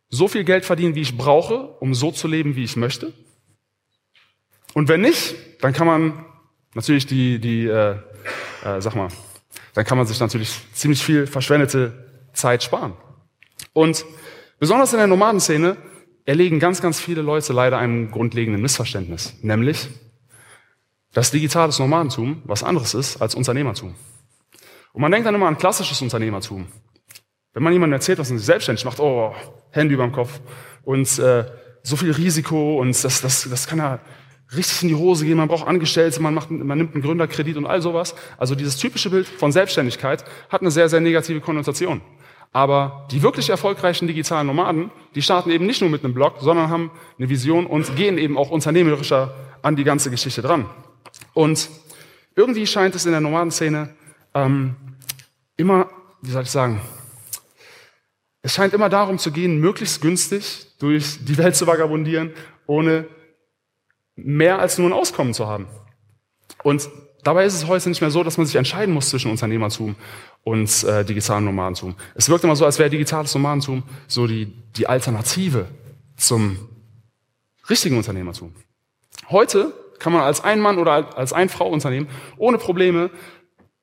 so 0.09 0.29
viel 0.29 0.45
Geld 0.45 0.65
verdienen, 0.65 0.95
wie 0.95 1.01
ich 1.01 1.17
brauche, 1.17 1.67
um 1.81 1.95
so 1.95 2.13
zu 2.13 2.29
leben, 2.29 2.55
wie 2.55 2.63
ich 2.63 2.77
möchte? 2.77 3.13
Und 4.75 4.89
wenn 4.89 5.01
nicht, 5.01 5.35
dann 5.61 5.73
kann 5.73 5.87
man 5.87 6.25
natürlich 6.75 7.07
die, 7.07 7.41
die 7.41 7.67
äh, 7.67 7.97
äh, 8.67 8.81
sag 8.81 8.95
mal, 8.95 9.09
dann 9.75 9.85
kann 9.85 9.99
man 9.99 10.07
sich 10.07 10.19
natürlich 10.21 10.61
ziemlich 10.73 11.03
viel 11.03 11.27
verschwendete 11.27 11.93
Zeit 12.33 12.63
sparen. 12.63 12.95
Und 13.73 14.05
besonders 14.59 14.93
in 14.93 14.99
der 14.99 15.07
Nomadenszene 15.07 15.77
erlegen 16.25 16.59
ganz, 16.59 16.83
ganz 16.83 17.01
viele 17.01 17.23
Leute 17.23 17.53
leider 17.53 17.79
einem 17.79 18.11
grundlegenden 18.11 18.61
Missverständnis, 18.61 19.35
nämlich, 19.43 19.89
dass 21.13 21.31
digitales 21.31 21.79
Nomadentum 21.79 22.43
was 22.45 22.63
anderes 22.63 22.95
ist 22.95 23.23
als 23.23 23.35
Unternehmertum. 23.35 23.95
Und 24.93 25.03
man 25.03 25.13
denkt 25.13 25.27
dann 25.27 25.35
immer 25.35 25.47
an 25.47 25.59
klassisches 25.59 26.03
Unternehmertum. 26.03 26.67
Wenn 27.53 27.63
man 27.63 27.73
jemandem 27.73 27.95
erzählt, 27.95 28.19
was 28.19 28.29
man 28.29 28.39
sich 28.39 28.47
selbstständig 28.47 28.85
macht, 28.85 29.01
oh, 29.01 29.35
Hände 29.71 29.95
über 29.95 30.05
dem 30.05 30.13
Kopf 30.13 30.41
und 30.83 31.19
äh, 31.19 31.45
so 31.83 31.97
viel 31.97 32.11
Risiko 32.11 32.81
und 32.81 33.03
das, 33.05 33.21
das, 33.21 33.49
das 33.49 33.67
kann 33.67 33.79
ja 33.79 34.01
richtig 34.55 34.83
in 34.83 34.89
die 34.89 34.95
Hose 34.95 35.25
gehen, 35.25 35.37
man 35.37 35.49
braucht 35.49 35.67
Angestellte, 35.67 36.21
man, 36.21 36.35
macht, 36.35 36.51
man 36.51 36.77
nimmt 36.77 36.95
einen 36.95 37.03
Gründerkredit 37.03 37.57
und 37.57 37.67
all 37.67 37.81
sowas. 37.81 38.15
Also 38.37 38.55
dieses 38.55 38.77
typische 38.77 39.11
Bild 39.11 39.27
von 39.27 39.53
Selbstständigkeit 39.53 40.25
hat 40.49 40.61
eine 40.61 40.71
sehr, 40.71 40.89
sehr 40.89 41.01
negative 41.01 41.41
Konnotation. 41.41 42.01
Aber 42.53 43.07
die 43.11 43.23
wirklich 43.23 43.51
erfolgreichen 43.51 44.07
digitalen 44.07 44.47
Nomaden, 44.47 44.91
die 45.15 45.23
starten 45.23 45.51
eben 45.51 45.67
nicht 45.67 45.81
nur 45.81 45.91
mit 45.91 46.05
einem 46.05 46.15
Blog, 46.15 46.37
sondern 46.41 46.71
haben 46.71 46.91
eine 47.19 47.29
Vision 47.29 47.67
und 47.67 47.97
gehen 47.97 48.19
eben 48.19 48.39
auch 48.39 48.51
unternehmerischer 48.51 49.35
an 49.63 49.77
die 49.77 49.85
ganze 49.85 50.11
Geschichte 50.11 50.43
dran. 50.43 50.67
Und 51.35 51.69
irgendwie 52.35 52.67
scheint 52.67 52.95
es 52.95 53.05
in 53.05 53.13
der 53.13 53.21
Nomadenszene 53.21 53.95
ähm, 54.35 54.77
immer, 55.57 55.91
wie 56.23 56.31
soll 56.31 56.43
ich 56.43 56.51
sagen, 56.51 56.81
es 58.43 58.55
scheint 58.55 58.75
immer 58.75 58.89
darum 58.89 59.19
zu 59.19 59.33
gehen, 59.33 59.59
möglichst 59.59 60.01
günstig 60.01 60.67
durch 60.79 61.25
die 61.25 61.37
Welt 61.37 61.57
zu 61.57 61.67
vagabundieren, 61.67 62.33
ohne 62.67 63.09
mehr 64.15 64.61
als 64.61 64.79
nur 64.79 64.89
ein 64.89 64.93
Auskommen 64.93 65.35
zu 65.35 65.47
haben. 65.47 65.67
Und 66.63 66.89
dabei 67.25 67.45
ist 67.45 67.55
es 67.55 67.67
heute 67.67 67.89
nicht 67.89 68.01
mehr 68.01 68.11
so, 68.11 68.23
dass 68.23 68.39
man 68.39 68.47
sich 68.47 68.57
entscheiden 68.57 68.95
muss 68.95 69.11
zwischen 69.11 69.31
Unternehmertum 69.31 69.97
und 70.47 70.85
äh, 70.85 71.05
digitalem 71.05 71.45
Nomadentum. 71.45 71.97
Es 72.15 72.29
wirkt 72.29 72.45
immer 72.45 72.55
so, 72.55 72.65
als 72.65 72.79
wäre 72.79 72.89
digitales 72.89 73.35
Nomadentum 73.35 73.83
so 74.07 74.29
die, 74.29 74.47
die 74.77 74.87
Alternative 74.87 75.67
zum 76.17 76.57
richtigen 77.69 77.97
Unternehmertum. 77.97 78.55
Heute 79.29 79.73
kann 79.99 80.13
man 80.13 80.23
als 80.23 80.45
ein 80.45 80.61
Mann 80.61 80.79
oder 80.79 81.19
als 81.19 81.33
ein 81.33 81.49
Frau 81.49 81.69
Unternehmen 81.69 82.09
ohne 82.37 82.59
Probleme 82.59 83.11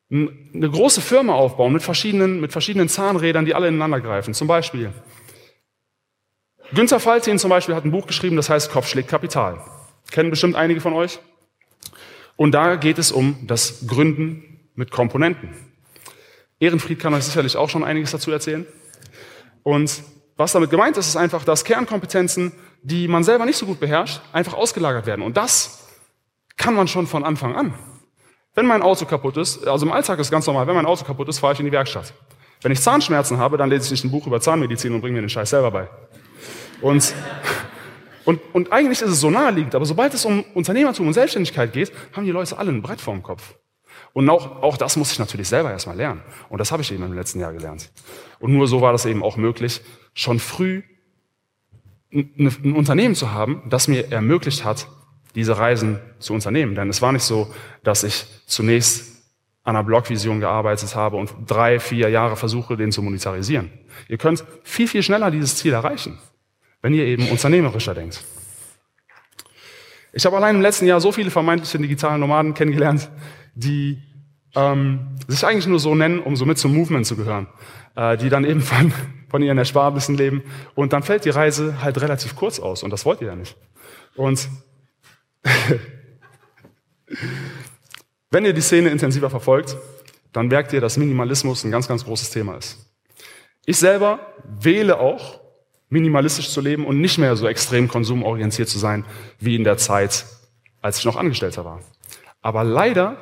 eine 0.10 0.70
große 0.70 1.02
Firma 1.02 1.34
aufbauen 1.34 1.74
mit 1.74 1.84
verschiedenen, 1.84 2.40
mit 2.40 2.54
verschiedenen 2.54 2.88
Zahnrädern, 2.88 3.44
die 3.44 3.56
alle 3.56 3.68
ineinander 3.68 4.00
greifen. 4.00 4.34
Zum 4.34 4.48
Beispiel 4.48 4.94
Günther 6.74 7.02
Faltin 7.02 7.40
zum 7.40 7.50
Beispiel 7.50 7.76
hat 7.76 7.84
ein 7.84 7.92
Buch 7.92 8.08
geschrieben, 8.08 8.38
das 8.38 8.50
heißt 8.50 8.72
Kopf 8.72 8.88
schlägt 8.88 9.10
Kapital. 9.10 9.60
Kennen 10.12 10.30
bestimmt 10.30 10.56
einige 10.56 10.80
von 10.80 10.94
euch. 10.94 11.20
Und 12.38 12.54
da 12.54 12.78
geht 12.78 13.00
es 13.00 13.12
um 13.12 13.36
das 13.48 13.86
Gründen 13.86 14.62
mit 14.76 14.92
Komponenten. 14.92 15.73
Ehrenfried 16.64 17.00
kann 17.00 17.14
euch 17.14 17.24
sicherlich 17.24 17.58
auch 17.58 17.70
schon 17.70 17.84
einiges 17.84 18.12
dazu 18.12 18.32
erzählen. 18.32 18.66
Und 19.64 20.04
was 20.36 20.52
damit 20.52 20.70
gemeint 20.70 20.98
ist, 20.98 21.08
ist 21.08 21.16
einfach, 21.16 21.44
dass 21.44 21.64
Kernkompetenzen, 21.64 22.52
die 22.82 23.08
man 23.08 23.24
selber 23.24 23.46
nicht 23.46 23.58
so 23.58 23.66
gut 23.66 23.80
beherrscht, 23.80 24.22
einfach 24.32 24.54
ausgelagert 24.54 25.06
werden. 25.06 25.22
Und 25.22 25.38
das 25.38 25.88
kann 26.58 26.74
man 26.74 26.88
schon 26.88 27.08
von 27.08 27.24
Anfang 27.24 27.56
an. 27.56 27.74
Wenn 28.56 28.66
mein 28.66 28.82
Auto 28.82 29.06
kaputt 29.06 29.38
ist, 29.38 29.68
also 29.68 29.86
im 29.86 29.92
Alltag 29.92 30.20
ist 30.20 30.30
ganz 30.32 30.46
normal, 30.46 30.68
wenn 30.68 30.76
mein 30.76 30.86
Auto 30.86 31.06
kaputt 31.06 31.28
ist, 31.30 31.40
fahre 31.40 31.54
ich 31.54 31.60
in 31.60 31.66
die 31.66 31.72
Werkstatt. 31.72 32.14
Wenn 32.62 32.72
ich 32.72 32.82
Zahnschmerzen 32.82 33.38
habe, 33.38 33.58
dann 33.58 33.70
lese 33.70 33.86
ich 33.86 33.92
nicht 33.92 34.06
ein 34.06 34.12
Buch 34.12 34.28
über 34.28 34.40
Zahnmedizin 34.40 34.94
und 34.94 35.02
bringe 35.02 35.16
mir 35.16 35.22
den 35.22 35.30
Scheiß 35.30 35.50
selber 35.50 35.72
bei. 35.72 35.90
Und 36.82 37.14
und, 38.26 38.40
und 38.54 38.72
eigentlich 38.72 39.02
ist 39.02 39.10
es 39.10 39.20
so 39.20 39.30
naheliegend, 39.30 39.76
aber 39.76 39.86
sobald 39.86 40.14
es 40.14 40.24
um 40.26 40.44
Unternehmertum 40.54 41.08
und 41.08 41.14
Selbstständigkeit 41.14 41.74
geht, 41.74 41.92
haben 42.14 42.26
die 42.26 42.32
Leute 42.32 42.58
alle 42.58 42.72
ein 42.72 42.82
Brett 42.82 43.02
vorm 43.02 43.22
Kopf. 43.22 43.56
Und 44.14 44.30
auch, 44.30 44.62
auch 44.62 44.78
das 44.78 44.96
muss 44.96 45.12
ich 45.12 45.20
natürlich 45.20 45.50
selber 45.50 45.72
erstmal 45.72 45.98
lernen. 45.98 46.22
Und 46.50 46.60
das 46.60 46.72
habe 46.72 46.82
ich 46.84 46.92
eben 46.92 47.04
im 47.04 47.14
letzten 47.14 47.40
Jahr 47.40 47.52
gelernt. 47.52 47.92
Und 48.40 48.54
nur 48.54 48.68
so 48.68 48.82
war 48.82 48.92
das 48.92 49.06
eben 49.06 49.24
auch 49.24 49.38
möglich, 49.38 49.82
schon 50.14 50.40
früh 50.40 50.84
ein, 52.14 52.76
Unternehmen 52.76 53.16
zu 53.16 53.32
haben, 53.32 53.64
das 53.70 53.88
mir 53.88 54.12
ermöglicht 54.12 54.64
hat, 54.64 54.88
diese 55.34 55.58
Reisen 55.58 56.00
zu 56.20 56.34
unternehmen. 56.34 56.76
Denn 56.76 56.90
es 56.90 57.02
war 57.02 57.12
nicht 57.12 57.24
so, 57.24 57.52
dass 57.84 58.04
ich 58.04 58.26
zunächst 58.46 59.24
an 59.64 59.76
einer 59.76 59.84
Blogvision 59.84 60.40
gearbeitet 60.40 60.96
habe 60.96 61.18
und 61.18 61.34
drei, 61.48 61.80
vier 61.80 62.10
Jahre 62.10 62.36
versuche, 62.36 62.78
den 62.78 62.92
zu 62.92 63.02
monetarisieren. 63.02 63.72
Ihr 64.08 64.18
könnt 64.18 64.44
viel, 64.64 64.88
viel 64.88 65.02
schneller 65.02 65.32
dieses 65.32 65.56
Ziel 65.56 65.74
erreichen 65.74 66.20
wenn 66.84 66.94
ihr 66.94 67.06
eben 67.06 67.28
unternehmerischer 67.30 67.96
denkt. 67.96 68.24
Ich 70.12 70.28
habe 70.28 70.36
allein 70.36 70.58
im 70.58 70.62
letzten 70.62 70.86
Jahr 70.86 71.02
so 71.02 71.12
viele 71.12 71.32
vermeintliche 71.32 71.80
digitale 71.80 72.20
Nomaden 72.20 72.54
kennengelernt, 72.54 73.10
die 73.56 74.02
ähm, 74.56 75.16
sich 75.28 75.46
eigentlich 75.46 75.68
nur 75.68 75.80
so 75.80 75.96
nennen, 75.96 76.20
um 76.20 76.36
so 76.36 76.46
mit 76.46 76.58
zum 76.58 76.74
Movement 76.76 77.06
zu 77.06 77.16
gehören, 77.16 77.48
äh, 77.96 78.18
die 78.18 78.30
dann 78.30 78.46
eben 78.46 78.62
von, 78.62 78.94
von 79.30 79.42
ihren 79.42 79.58
Ersparnissen 79.58 80.16
leben 80.16 80.44
und 80.76 80.94
dann 80.94 81.04
fällt 81.04 81.26
die 81.26 81.30
Reise 81.30 81.82
halt 81.82 82.00
relativ 82.02 82.36
kurz 82.36 82.60
aus 82.60 82.84
und 82.84 82.92
das 82.92 83.06
wollt 83.06 83.22
ihr 83.22 83.28
ja 83.28 83.36
nicht. 83.36 83.56
Und 84.16 84.50
wenn 88.32 88.46
ihr 88.46 88.54
die 88.54 88.62
Szene 88.62 88.90
intensiver 88.90 89.30
verfolgt, 89.30 89.78
dann 90.32 90.48
merkt 90.48 90.74
ihr, 90.74 90.82
dass 90.82 90.98
Minimalismus 90.98 91.64
ein 91.64 91.72
ganz, 91.72 91.88
ganz 91.88 92.06
großes 92.06 92.32
Thema 92.32 92.58
ist. 92.58 92.90
Ich 93.66 93.78
selber 93.78 94.20
wähle 94.44 95.00
auch 95.00 95.40
minimalistisch 95.90 96.50
zu 96.50 96.60
leben 96.60 96.86
und 96.86 97.00
nicht 97.00 97.18
mehr 97.20 97.36
so 97.36 97.48
extrem 97.48 97.88
konsumorientiert 97.88 98.68
zu 98.68 98.80
sein 98.80 99.06
wie 99.40 99.56
in 99.56 99.64
der 99.64 99.78
Zeit, 99.78 100.26
als 100.82 100.98
ich 100.98 101.06
noch 101.06 101.16
Angestellter 101.16 101.64
war. 101.64 101.82
Aber 102.42 102.64
leider 102.64 103.18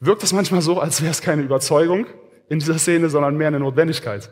wirkt 0.00 0.22
es 0.22 0.32
manchmal 0.32 0.62
so, 0.62 0.80
als 0.80 1.00
wäre 1.00 1.10
es 1.10 1.22
keine 1.22 1.42
Überzeugung 1.42 2.06
in 2.48 2.58
dieser 2.58 2.78
Szene, 2.78 3.08
sondern 3.08 3.36
mehr 3.36 3.48
eine 3.48 3.60
Notwendigkeit. 3.60 4.30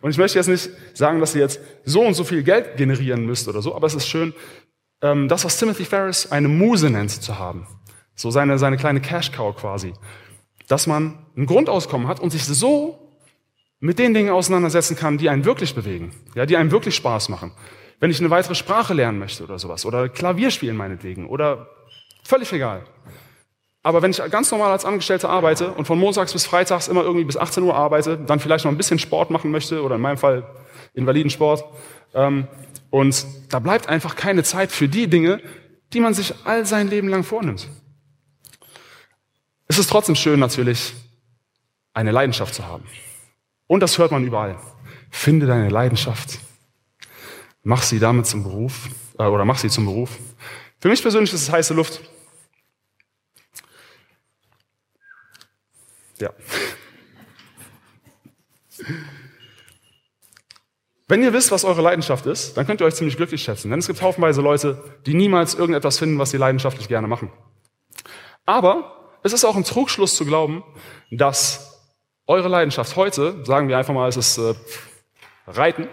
Und 0.00 0.10
ich 0.10 0.18
möchte 0.18 0.38
jetzt 0.38 0.48
nicht 0.48 0.70
sagen, 0.94 1.20
dass 1.20 1.34
ihr 1.34 1.42
jetzt 1.42 1.60
so 1.84 2.02
und 2.02 2.14
so 2.14 2.24
viel 2.24 2.42
Geld 2.42 2.76
generieren 2.76 3.24
müsst 3.24 3.48
oder 3.48 3.62
so, 3.62 3.74
aber 3.74 3.86
es 3.86 3.94
ist 3.94 4.08
schön, 4.08 4.34
ähm, 5.02 5.28
das, 5.28 5.44
was 5.44 5.58
Timothy 5.58 5.84
Ferris 5.84 6.30
eine 6.30 6.48
Muse 6.48 6.90
nennt, 6.90 7.10
zu 7.10 7.38
haben. 7.38 7.66
So 8.14 8.30
seine, 8.30 8.58
seine 8.58 8.76
kleine 8.76 9.00
Cash-Cow 9.00 9.54
quasi. 9.56 9.92
Dass 10.68 10.86
man 10.86 11.26
ein 11.36 11.46
Grundauskommen 11.46 12.08
hat 12.08 12.20
und 12.20 12.30
sich 12.30 12.44
so 12.44 12.98
mit 13.78 13.98
den 13.98 14.14
Dingen 14.14 14.30
auseinandersetzen 14.30 14.96
kann, 14.96 15.18
die 15.18 15.28
einen 15.28 15.44
wirklich 15.44 15.74
bewegen, 15.74 16.12
ja, 16.34 16.46
die 16.46 16.56
einem 16.56 16.70
wirklich 16.70 16.94
Spaß 16.94 17.28
machen. 17.28 17.52
Wenn 18.00 18.10
ich 18.10 18.20
eine 18.20 18.30
weitere 18.30 18.54
Sprache 18.54 18.94
lernen 18.94 19.18
möchte 19.18 19.44
oder 19.44 19.58
sowas, 19.58 19.84
oder 19.86 20.08
Klavier 20.08 20.50
spielen 20.50 20.76
meinetwegen, 20.76 21.28
oder 21.28 21.68
völlig 22.24 22.52
egal. 22.52 22.84
Aber 23.86 24.02
wenn 24.02 24.10
ich 24.10 24.20
ganz 24.32 24.50
normal 24.50 24.72
als 24.72 24.84
Angestellter 24.84 25.30
arbeite 25.30 25.70
und 25.70 25.84
von 25.84 25.96
montags 25.96 26.32
bis 26.32 26.44
freitags 26.44 26.88
immer 26.88 27.02
irgendwie 27.02 27.24
bis 27.24 27.36
18 27.36 27.62
Uhr 27.62 27.76
arbeite, 27.76 28.18
dann 28.18 28.40
vielleicht 28.40 28.64
noch 28.64 28.72
ein 28.72 28.76
bisschen 28.76 28.98
Sport 28.98 29.30
machen 29.30 29.52
möchte, 29.52 29.80
oder 29.80 29.94
in 29.94 30.00
meinem 30.00 30.18
Fall 30.18 30.44
Invalidensport, 30.94 31.64
ähm, 32.12 32.48
und 32.90 33.24
da 33.48 33.60
bleibt 33.60 33.88
einfach 33.88 34.16
keine 34.16 34.42
Zeit 34.42 34.72
für 34.72 34.88
die 34.88 35.06
Dinge, 35.06 35.40
die 35.92 36.00
man 36.00 36.14
sich 36.14 36.34
all 36.42 36.66
sein 36.66 36.88
Leben 36.88 37.06
lang 37.06 37.22
vornimmt. 37.22 37.68
Es 39.68 39.78
ist 39.78 39.88
trotzdem 39.88 40.16
schön 40.16 40.40
natürlich, 40.40 40.92
eine 41.94 42.10
Leidenschaft 42.10 42.56
zu 42.56 42.66
haben. 42.66 42.82
Und 43.68 43.84
das 43.84 43.98
hört 43.98 44.10
man 44.10 44.24
überall. 44.24 44.58
Finde 45.10 45.46
deine 45.46 45.68
Leidenschaft. 45.68 46.40
Mach 47.62 47.84
sie 47.84 48.00
damit 48.00 48.26
zum 48.26 48.42
Beruf 48.42 48.88
äh, 49.16 49.26
oder 49.26 49.44
mach 49.44 49.58
sie 49.58 49.70
zum 49.70 49.84
Beruf. 49.84 50.10
Für 50.80 50.88
mich 50.88 51.02
persönlich 51.02 51.32
ist 51.32 51.42
es 51.42 51.52
heiße 51.52 51.72
Luft. 51.72 52.00
Ja. 56.18 56.30
Wenn 61.08 61.22
ihr 61.22 61.32
wisst, 61.32 61.52
was 61.52 61.64
eure 61.64 61.82
Leidenschaft 61.82 62.26
ist, 62.26 62.56
dann 62.56 62.66
könnt 62.66 62.80
ihr 62.80 62.86
euch 62.86 62.96
ziemlich 62.96 63.16
glücklich 63.16 63.42
schätzen. 63.42 63.70
Denn 63.70 63.78
es 63.78 63.86
gibt 63.86 64.02
haufenweise 64.02 64.40
Leute, 64.40 64.82
die 65.06 65.14
niemals 65.14 65.54
irgendetwas 65.54 65.98
finden, 65.98 66.18
was 66.18 66.30
sie 66.30 66.36
leidenschaftlich 66.36 66.88
gerne 66.88 67.06
machen. 67.06 67.30
Aber 68.44 69.18
es 69.22 69.32
ist 69.32 69.44
auch 69.44 69.56
ein 69.56 69.64
Trugschluss 69.64 70.16
zu 70.16 70.24
glauben, 70.24 70.64
dass 71.10 71.80
eure 72.26 72.48
Leidenschaft 72.48 72.96
heute, 72.96 73.44
sagen 73.44 73.68
wir 73.68 73.78
einfach 73.78 73.94
mal, 73.94 74.08
es 74.08 74.16
ist 74.16 74.38
äh, 74.38 74.54
Reiten, 75.46 75.88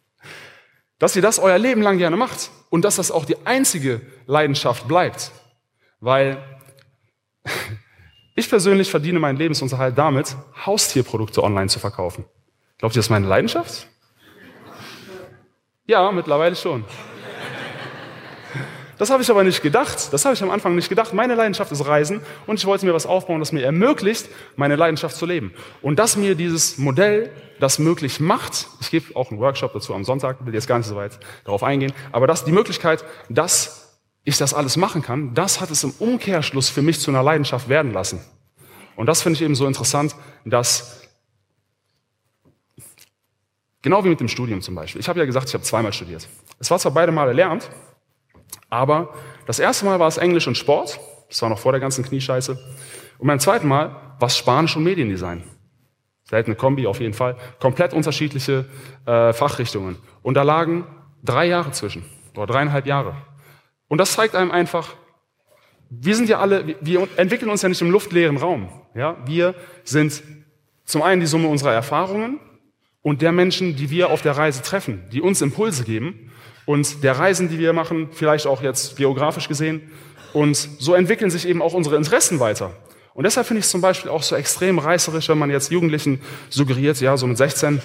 dass 0.98 1.16
ihr 1.16 1.22
das 1.22 1.38
euer 1.38 1.58
Leben 1.58 1.82
lang 1.82 1.98
gerne 1.98 2.16
macht 2.16 2.50
und 2.70 2.84
dass 2.84 2.96
das 2.96 3.10
auch 3.10 3.26
die 3.26 3.46
einzige 3.46 4.00
Leidenschaft 4.26 4.88
bleibt. 4.88 5.32
Weil 6.00 6.42
ich 8.40 8.50
persönlich 8.50 8.90
verdiene 8.90 9.18
meinen 9.18 9.38
Lebensunterhalt 9.38 9.96
damit, 9.96 10.36
Haustierprodukte 10.66 11.42
online 11.42 11.68
zu 11.68 11.78
verkaufen. 11.78 12.24
Glaubt 12.78 12.94
ihr, 12.94 12.98
das 12.98 13.06
ist 13.06 13.10
meine 13.10 13.26
Leidenschaft? 13.26 13.86
Ja, 15.86 16.10
mittlerweile 16.12 16.56
schon. 16.56 16.84
Das 19.00 19.08
habe 19.08 19.22
ich 19.22 19.30
aber 19.30 19.44
nicht 19.44 19.62
gedacht. 19.62 20.12
Das 20.12 20.26
habe 20.26 20.34
ich 20.34 20.42
am 20.42 20.50
Anfang 20.50 20.74
nicht 20.74 20.90
gedacht. 20.90 21.14
Meine 21.14 21.34
Leidenschaft 21.34 21.72
ist 21.72 21.86
Reisen 21.86 22.20
und 22.46 22.58
ich 22.58 22.66
wollte 22.66 22.84
mir 22.84 22.92
was 22.92 23.06
aufbauen, 23.06 23.40
das 23.40 23.50
mir 23.50 23.64
ermöglicht, 23.64 24.28
meine 24.56 24.76
Leidenschaft 24.76 25.16
zu 25.16 25.24
leben. 25.24 25.54
Und 25.80 25.98
dass 25.98 26.16
mir 26.16 26.34
dieses 26.34 26.76
Modell 26.76 27.30
das 27.60 27.78
möglich 27.78 28.20
macht, 28.20 28.66
ich 28.80 28.90
gebe 28.90 29.16
auch 29.16 29.30
einen 29.30 29.40
Workshop 29.40 29.72
dazu 29.72 29.94
am 29.94 30.04
Sonntag, 30.04 30.44
will 30.44 30.52
jetzt 30.52 30.68
gar 30.68 30.76
nicht 30.76 30.86
so 30.86 30.96
weit 30.96 31.18
darauf 31.44 31.62
eingehen, 31.62 31.94
aber 32.12 32.26
dass 32.26 32.44
die 32.44 32.52
Möglichkeit, 32.52 33.02
dass 33.30 33.89
ich 34.24 34.38
das 34.38 34.54
alles 34.54 34.76
machen 34.76 35.02
kann, 35.02 35.34
das 35.34 35.60
hat 35.60 35.70
es 35.70 35.82
im 35.84 35.92
Umkehrschluss 35.98 36.68
für 36.68 36.82
mich 36.82 37.00
zu 37.00 37.10
einer 37.10 37.22
Leidenschaft 37.22 37.68
werden 37.68 37.92
lassen. 37.92 38.20
Und 38.96 39.06
das 39.06 39.22
finde 39.22 39.36
ich 39.36 39.42
eben 39.42 39.54
so 39.54 39.66
interessant, 39.66 40.14
dass 40.44 41.00
Genau 43.82 44.04
wie 44.04 44.10
mit 44.10 44.20
dem 44.20 44.28
Studium 44.28 44.60
zum 44.60 44.74
Beispiel. 44.74 45.00
Ich 45.00 45.08
habe 45.08 45.18
ja 45.18 45.24
gesagt, 45.24 45.48
ich 45.48 45.54
habe 45.54 45.64
zweimal 45.64 45.92
studiert. 45.92 46.28
Es 46.58 46.70
war 46.70 46.78
zwar 46.78 46.92
beide 46.92 47.12
Male 47.12 47.30
erlernt, 47.30 47.70
aber 48.68 49.14
das 49.46 49.58
erste 49.58 49.86
Mal 49.86 49.98
war 49.98 50.08
es 50.08 50.18
Englisch 50.18 50.46
und 50.46 50.56
Sport. 50.56 51.00
Das 51.28 51.40
war 51.40 51.48
noch 51.48 51.58
vor 51.58 51.72
der 51.72 51.80
ganzen 51.80 52.04
Kniescheiße. 52.04 52.58
Und 53.18 53.26
beim 53.26 53.40
zweiten 53.40 53.68
Mal 53.68 53.96
war 54.18 54.26
es 54.26 54.36
Spanisch 54.36 54.76
und 54.76 54.84
Mediendesign. 54.84 55.44
Seltene 56.24 56.56
Kombi 56.56 56.86
auf 56.86 57.00
jeden 57.00 57.14
Fall. 57.14 57.36
Komplett 57.58 57.94
unterschiedliche 57.94 58.66
äh, 59.06 59.32
Fachrichtungen. 59.32 59.96
Und 60.22 60.34
da 60.34 60.42
lagen 60.42 60.86
drei 61.24 61.46
Jahre 61.46 61.72
zwischen. 61.72 62.04
Oder 62.36 62.46
dreieinhalb 62.46 62.86
Jahre. 62.86 63.14
Und 63.90 63.98
das 63.98 64.12
zeigt 64.12 64.36
einem 64.36 64.52
einfach, 64.52 64.94
wir 65.90 66.14
sind 66.14 66.28
ja 66.28 66.38
alle, 66.38 66.76
wir 66.80 67.08
entwickeln 67.16 67.50
uns 67.50 67.62
ja 67.62 67.68
nicht 67.68 67.82
im 67.82 67.90
luftleeren 67.90 68.36
Raum. 68.36 68.68
Ja, 68.94 69.16
wir 69.26 69.56
sind 69.82 70.22
zum 70.84 71.02
einen 71.02 71.20
die 71.20 71.26
Summe 71.26 71.48
unserer 71.48 71.72
Erfahrungen 71.72 72.38
und 73.02 73.20
der 73.20 73.32
Menschen, 73.32 73.74
die 73.74 73.90
wir 73.90 74.10
auf 74.10 74.22
der 74.22 74.36
Reise 74.36 74.62
treffen, 74.62 75.02
die 75.12 75.20
uns 75.20 75.42
Impulse 75.42 75.82
geben 75.82 76.30
und 76.66 77.02
der 77.02 77.18
Reisen, 77.18 77.48
die 77.48 77.58
wir 77.58 77.72
machen, 77.72 78.10
vielleicht 78.12 78.46
auch 78.46 78.62
jetzt 78.62 78.96
geografisch 78.96 79.48
gesehen. 79.48 79.90
Und 80.32 80.56
so 80.56 80.94
entwickeln 80.94 81.30
sich 81.30 81.48
eben 81.48 81.60
auch 81.60 81.74
unsere 81.74 81.96
Interessen 81.96 82.38
weiter. 82.38 82.76
Und 83.12 83.24
deshalb 83.24 83.48
finde 83.48 83.58
ich 83.58 83.64
es 83.64 83.72
zum 83.72 83.80
Beispiel 83.80 84.12
auch 84.12 84.22
so 84.22 84.36
extrem 84.36 84.78
reißerisch, 84.78 85.28
wenn 85.28 85.38
man 85.38 85.50
jetzt 85.50 85.72
Jugendlichen 85.72 86.20
suggeriert, 86.48 87.00
ja, 87.00 87.16
so 87.16 87.26
mit 87.26 87.38
16, 87.38 87.82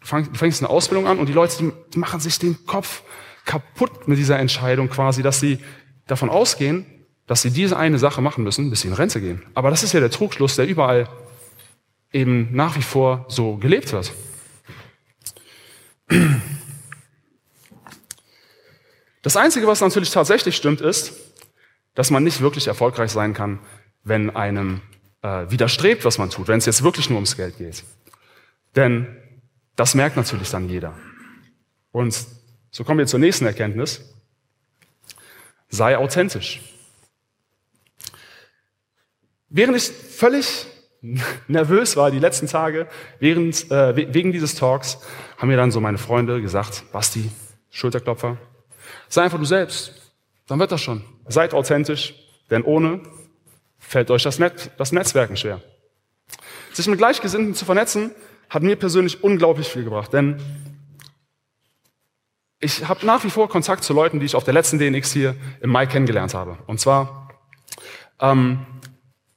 du 0.00 0.06
fängst 0.34 0.60
eine 0.60 0.68
Ausbildung 0.68 1.06
an 1.06 1.18
und 1.18 1.30
die 1.30 1.32
Leute, 1.32 1.72
die, 1.94 1.98
machen 1.98 2.20
sich 2.20 2.38
den 2.38 2.66
Kopf 2.66 3.02
kaputt 3.46 4.06
mit 4.08 4.18
dieser 4.18 4.38
Entscheidung 4.38 4.90
quasi, 4.90 5.22
dass 5.22 5.40
sie 5.40 5.58
davon 6.06 6.28
ausgehen, 6.28 6.84
dass 7.26 7.42
sie 7.42 7.50
diese 7.50 7.76
eine 7.78 7.98
Sache 7.98 8.20
machen 8.20 8.44
müssen, 8.44 8.68
bis 8.68 8.82
sie 8.82 8.88
in 8.88 8.94
Rente 8.94 9.20
gehen. 9.20 9.42
Aber 9.54 9.70
das 9.70 9.82
ist 9.82 9.94
ja 9.94 10.00
der 10.00 10.10
Trugschluss, 10.10 10.56
der 10.56 10.66
überall 10.66 11.08
eben 12.12 12.54
nach 12.54 12.76
wie 12.76 12.82
vor 12.82 13.24
so 13.28 13.56
gelebt 13.56 13.92
wird. 13.92 14.12
Das 19.22 19.36
Einzige, 19.36 19.66
was 19.66 19.80
natürlich 19.80 20.10
tatsächlich 20.10 20.54
stimmt, 20.54 20.80
ist, 20.80 21.12
dass 21.94 22.10
man 22.10 22.22
nicht 22.22 22.40
wirklich 22.40 22.68
erfolgreich 22.68 23.10
sein 23.10 23.34
kann, 23.34 23.58
wenn 24.04 24.30
einem 24.36 24.82
äh, 25.22 25.50
widerstrebt, 25.50 26.04
was 26.04 26.18
man 26.18 26.30
tut, 26.30 26.46
wenn 26.46 26.58
es 26.58 26.66
jetzt 26.66 26.84
wirklich 26.84 27.10
nur 27.10 27.16
ums 27.16 27.36
Geld 27.36 27.58
geht. 27.58 27.82
Denn 28.76 29.16
das 29.74 29.94
merkt 29.94 30.16
natürlich 30.16 30.50
dann 30.50 30.68
jeder. 30.68 30.94
Und 31.90 32.14
so 32.76 32.84
kommen 32.84 32.98
wir 32.98 33.06
zur 33.06 33.20
nächsten 33.20 33.46
Erkenntnis. 33.46 34.02
Sei 35.70 35.96
authentisch. 35.96 36.60
Während 39.48 39.78
ich 39.78 39.84
völlig 39.84 40.66
nervös 41.48 41.96
war 41.96 42.10
die 42.10 42.18
letzten 42.18 42.48
Tage, 42.48 42.86
während, 43.18 43.70
äh, 43.70 44.12
wegen 44.12 44.30
dieses 44.30 44.56
Talks, 44.56 44.98
haben 45.38 45.48
mir 45.48 45.56
dann 45.56 45.70
so 45.70 45.80
meine 45.80 45.96
Freunde 45.96 46.42
gesagt, 46.42 46.84
Basti, 46.92 47.30
Schulterklopfer, 47.70 48.36
Sei 49.08 49.22
einfach 49.22 49.38
du 49.38 49.46
selbst. 49.46 49.94
Dann 50.46 50.58
wird 50.58 50.70
das 50.70 50.82
schon. 50.82 51.02
Seid 51.28 51.54
authentisch, 51.54 52.14
denn 52.50 52.62
ohne 52.62 53.00
fällt 53.78 54.10
euch 54.10 54.22
das, 54.22 54.38
Net 54.38 54.70
das 54.76 54.92
Netzwerken 54.92 55.38
schwer. 55.38 55.62
Sich 56.74 56.86
mit 56.88 56.98
Gleichgesinnten 56.98 57.54
zu 57.54 57.64
vernetzen, 57.64 58.10
hat 58.50 58.62
mir 58.62 58.76
persönlich 58.76 59.24
unglaublich 59.24 59.66
viel 59.66 59.84
gebracht, 59.84 60.12
denn 60.12 60.42
ich 62.66 62.88
habe 62.88 63.06
nach 63.06 63.22
wie 63.22 63.30
vor 63.30 63.48
Kontakt 63.48 63.84
zu 63.84 63.94
Leuten, 63.94 64.18
die 64.18 64.26
ich 64.26 64.34
auf 64.34 64.42
der 64.42 64.52
letzten 64.52 64.78
DNX 64.78 65.12
hier 65.12 65.36
im 65.60 65.70
Mai 65.70 65.86
kennengelernt 65.86 66.34
habe. 66.34 66.58
Und 66.66 66.80
zwar 66.80 67.28
ähm, 68.20 68.66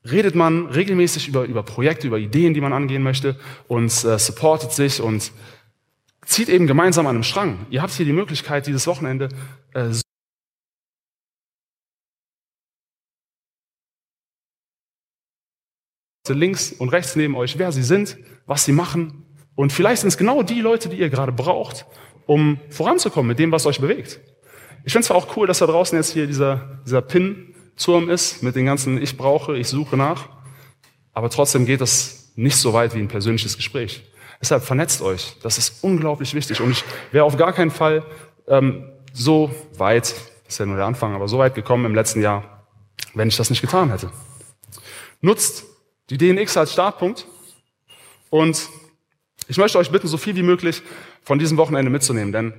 redet 0.03 0.33
man 0.33 0.65
regelmäßig 0.65 1.27
über, 1.27 1.43
über 1.43 1.61
Projekte, 1.61 2.07
über 2.07 2.17
Ideen, 2.17 2.55
die 2.55 2.61
man 2.61 2.73
angehen 2.73 3.03
möchte 3.03 3.39
und 3.67 3.91
äh, 4.03 4.17
supportet 4.17 4.71
sich 4.71 4.99
und 4.99 5.31
zieht 6.25 6.49
eben 6.49 6.65
gemeinsam 6.65 7.05
an 7.05 7.17
einem 7.17 7.23
Strang. 7.23 7.67
Ihr 7.69 7.83
habt 7.83 7.93
hier 7.93 8.05
die 8.05 8.13
Möglichkeit, 8.13 8.65
dieses 8.65 8.87
Wochenende 8.87 9.29
äh, 9.73 9.91
links 16.29 16.71
und 16.71 16.89
rechts 16.89 17.15
neben 17.15 17.35
euch, 17.35 17.59
wer 17.59 17.71
sie 17.71 17.83
sind, 17.83 18.17
was 18.47 18.65
sie 18.65 18.71
machen. 18.71 19.25
Und 19.55 19.71
vielleicht 19.71 20.01
sind 20.01 20.07
es 20.07 20.17
genau 20.17 20.41
die 20.41 20.61
Leute, 20.61 20.89
die 20.89 20.97
ihr 20.97 21.09
gerade 21.09 21.31
braucht, 21.31 21.85
um 22.29 22.59
voranzukommen 22.69 23.27
mit 23.27 23.39
dem, 23.39 23.51
was 23.51 23.65
euch 23.65 23.81
bewegt. 23.81 24.19
Ich 24.85 24.93
finde 24.93 24.99
es 24.99 25.07
zwar 25.07 25.17
auch 25.17 25.35
cool, 25.35 25.47
dass 25.47 25.57
da 25.57 25.65
draußen 25.65 25.97
jetzt 25.97 26.13
hier 26.13 26.27
dieser, 26.27 26.79
dieser 26.85 27.01
Pin-Turm 27.01 28.07
ist 28.07 28.43
mit 28.43 28.55
den 28.55 28.67
ganzen 28.67 29.01
Ich 29.01 29.17
brauche, 29.17 29.57
ich 29.57 29.67
suche 29.67 29.97
nach. 29.97 30.29
Aber 31.11 31.31
trotzdem 31.31 31.65
geht 31.65 31.81
das 31.81 32.31
nicht 32.35 32.55
so 32.55 32.71
weit 32.71 32.93
wie 32.93 32.99
ein 32.99 33.07
persönliches 33.07 33.57
Gespräch. 33.57 34.03
Deshalb 34.39 34.63
vernetzt 34.63 35.01
euch. 35.01 35.37
Das 35.41 35.57
ist 35.57 35.83
unglaublich 35.83 36.35
wichtig. 36.35 36.61
Und 36.61 36.69
ich 36.69 36.83
wäre 37.11 37.25
auf 37.25 37.35
gar 37.35 37.51
keinen 37.51 37.71
Fall 37.71 38.05
ähm, 38.47 38.87
so 39.11 39.49
weit, 39.79 40.13
das 40.45 40.53
ist 40.53 40.59
ja 40.59 40.67
nur 40.67 40.75
der 40.75 40.85
Anfang, 40.85 41.15
aber 41.15 41.27
so 41.27 41.39
weit 41.39 41.55
gekommen 41.55 41.85
im 41.85 41.95
letzten 41.95 42.21
Jahr, 42.21 42.67
wenn 43.15 43.27
ich 43.27 43.37
das 43.37 43.49
nicht 43.49 43.61
getan 43.61 43.89
hätte. 43.89 44.11
Nutzt 45.19 45.63
die 46.11 46.19
DNX 46.19 46.57
als 46.57 46.73
Startpunkt 46.73 47.25
und 48.29 48.69
ich 49.47 49.57
möchte 49.57 49.79
euch 49.79 49.89
bitten, 49.89 50.07
so 50.07 50.17
viel 50.17 50.35
wie 50.35 50.43
möglich 50.43 50.83
von 51.23 51.39
diesem 51.39 51.57
Wochenende 51.57 51.91
mitzunehmen, 51.91 52.31
denn 52.31 52.53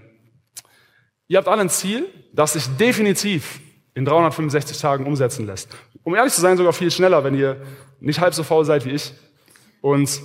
ihr 1.28 1.38
habt 1.38 1.48
alle 1.48 1.62
ein 1.62 1.70
Ziel, 1.70 2.06
das 2.32 2.54
sich 2.54 2.66
definitiv 2.76 3.60
in 3.94 4.04
365 4.04 4.78
Tagen 4.78 5.06
umsetzen 5.06 5.46
lässt. 5.46 5.68
Um 6.02 6.14
ehrlich 6.14 6.32
zu 6.32 6.40
sein, 6.40 6.56
sogar 6.56 6.72
viel 6.72 6.90
schneller, 6.90 7.24
wenn 7.24 7.34
ihr 7.34 7.60
nicht 8.00 8.20
halb 8.20 8.34
so 8.34 8.42
faul 8.42 8.64
seid 8.64 8.84
wie 8.84 8.90
ich. 8.90 9.12
Und 9.80 10.20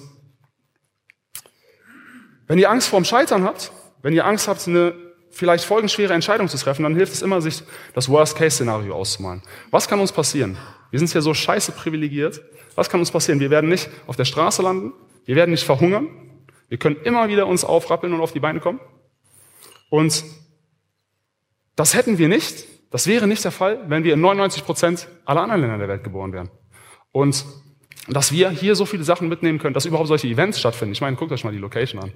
wenn 2.48 2.60
ihr 2.60 2.70
Angst 2.70 2.88
vorm 2.88 3.06
Scheitern 3.06 3.44
habt, 3.44 3.72
wenn 4.02 4.14
ihr 4.14 4.26
Angst 4.26 4.48
habt, 4.48 4.68
eine 4.68 4.94
vielleicht 5.32 5.66
folgenschwere 5.66 6.14
Entscheidung 6.14 6.48
zu 6.48 6.58
treffen, 6.58 6.84
dann 6.84 6.96
hilft 6.96 7.14
es 7.14 7.22
immer, 7.22 7.42
sich 7.42 7.64
das 7.94 8.08
Worst-Case-Szenario 8.08 8.96
auszumalen. 8.96 9.42
Was 9.72 9.88
kann 9.88 10.00
uns 10.00 10.12
passieren? 10.12 10.58
Wir 10.92 11.00
sind 11.00 11.12
hier 11.12 11.22
so 11.22 11.34
scheiße 11.34 11.74
privilegiert. 11.74 12.42
Was 12.76 12.90
kann 12.90 13.00
uns 13.00 13.12
passieren? 13.12 13.40
Wir 13.40 13.50
werden 13.50 13.70
nicht 13.70 13.90
auf 14.08 14.16
der 14.16 14.26
Straße 14.26 14.62
landen. 14.62 14.94
Wir 15.26 15.36
werden 15.36 15.52
nicht 15.52 15.66
verhungern. 15.66 16.08
Wir 16.68 16.78
können 16.78 16.98
immer 17.04 17.28
wieder 17.28 17.48
uns 17.48 17.64
aufrappeln 17.64 18.14
und 18.14 18.22
auf 18.22 18.32
die 18.32 18.40
Beine 18.40 18.60
kommen. 18.60 18.80
Und 19.90 20.24
das 21.76 21.94
hätten 21.94 22.18
wir 22.18 22.28
nicht. 22.28 22.66
Das 22.90 23.08
wäre 23.08 23.28
nicht 23.28 23.44
der 23.44 23.52
Fall, 23.52 23.84
wenn 23.88 24.04
wir 24.04 24.14
in 24.14 24.22
99 24.22 24.66
Prozent 24.66 25.08
aller 25.26 25.42
anderen 25.42 25.62
Länder 25.62 25.78
der 25.78 25.88
Welt 25.88 26.04
geboren 26.04 26.34
wären. 26.34 26.50
Und 27.12 27.46
dass 28.08 28.32
wir 28.32 28.50
hier 28.50 28.76
so 28.76 28.86
viele 28.86 29.04
Sachen 29.04 29.28
mitnehmen 29.28 29.60
können, 29.60 29.74
dass 29.74 29.86
überhaupt 29.86 30.08
solche 30.08 30.28
Events 30.28 30.60
stattfinden. 30.60 30.94
Ich 30.94 31.02
meine, 31.02 31.16
guckt 31.16 31.32
euch 31.32 31.44
mal 31.44 31.52
die 31.52 31.58
Location 31.58 32.02
an. 32.02 32.12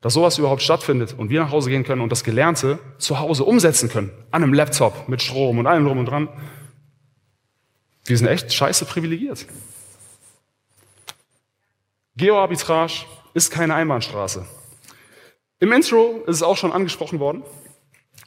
Dass 0.00 0.14
sowas 0.14 0.38
überhaupt 0.38 0.62
stattfindet 0.62 1.14
und 1.16 1.28
wir 1.28 1.40
nach 1.40 1.50
Hause 1.50 1.68
gehen 1.68 1.84
können 1.84 2.00
und 2.00 2.10
das 2.10 2.24
Gelernte 2.24 2.78
zu 2.98 3.18
Hause 3.18 3.44
umsetzen 3.44 3.90
können. 3.90 4.10
An 4.30 4.42
einem 4.42 4.54
Laptop, 4.54 5.08
mit 5.08 5.22
Strom 5.22 5.58
und 5.58 5.66
allem 5.66 5.84
drum 5.84 5.98
und 5.98 6.06
dran. 6.06 6.28
Wir 8.06 8.16
sind 8.16 8.26
echt 8.28 8.52
scheiße 8.52 8.86
privilegiert. 8.86 9.46
Geoarbitrage 12.16 13.04
ist 13.34 13.50
keine 13.50 13.74
Einbahnstraße. 13.74 14.46
Im 15.58 15.72
Intro 15.72 16.22
ist 16.26 16.36
es 16.36 16.42
auch 16.42 16.56
schon 16.56 16.72
angesprochen 16.72 17.20
worden. 17.20 17.42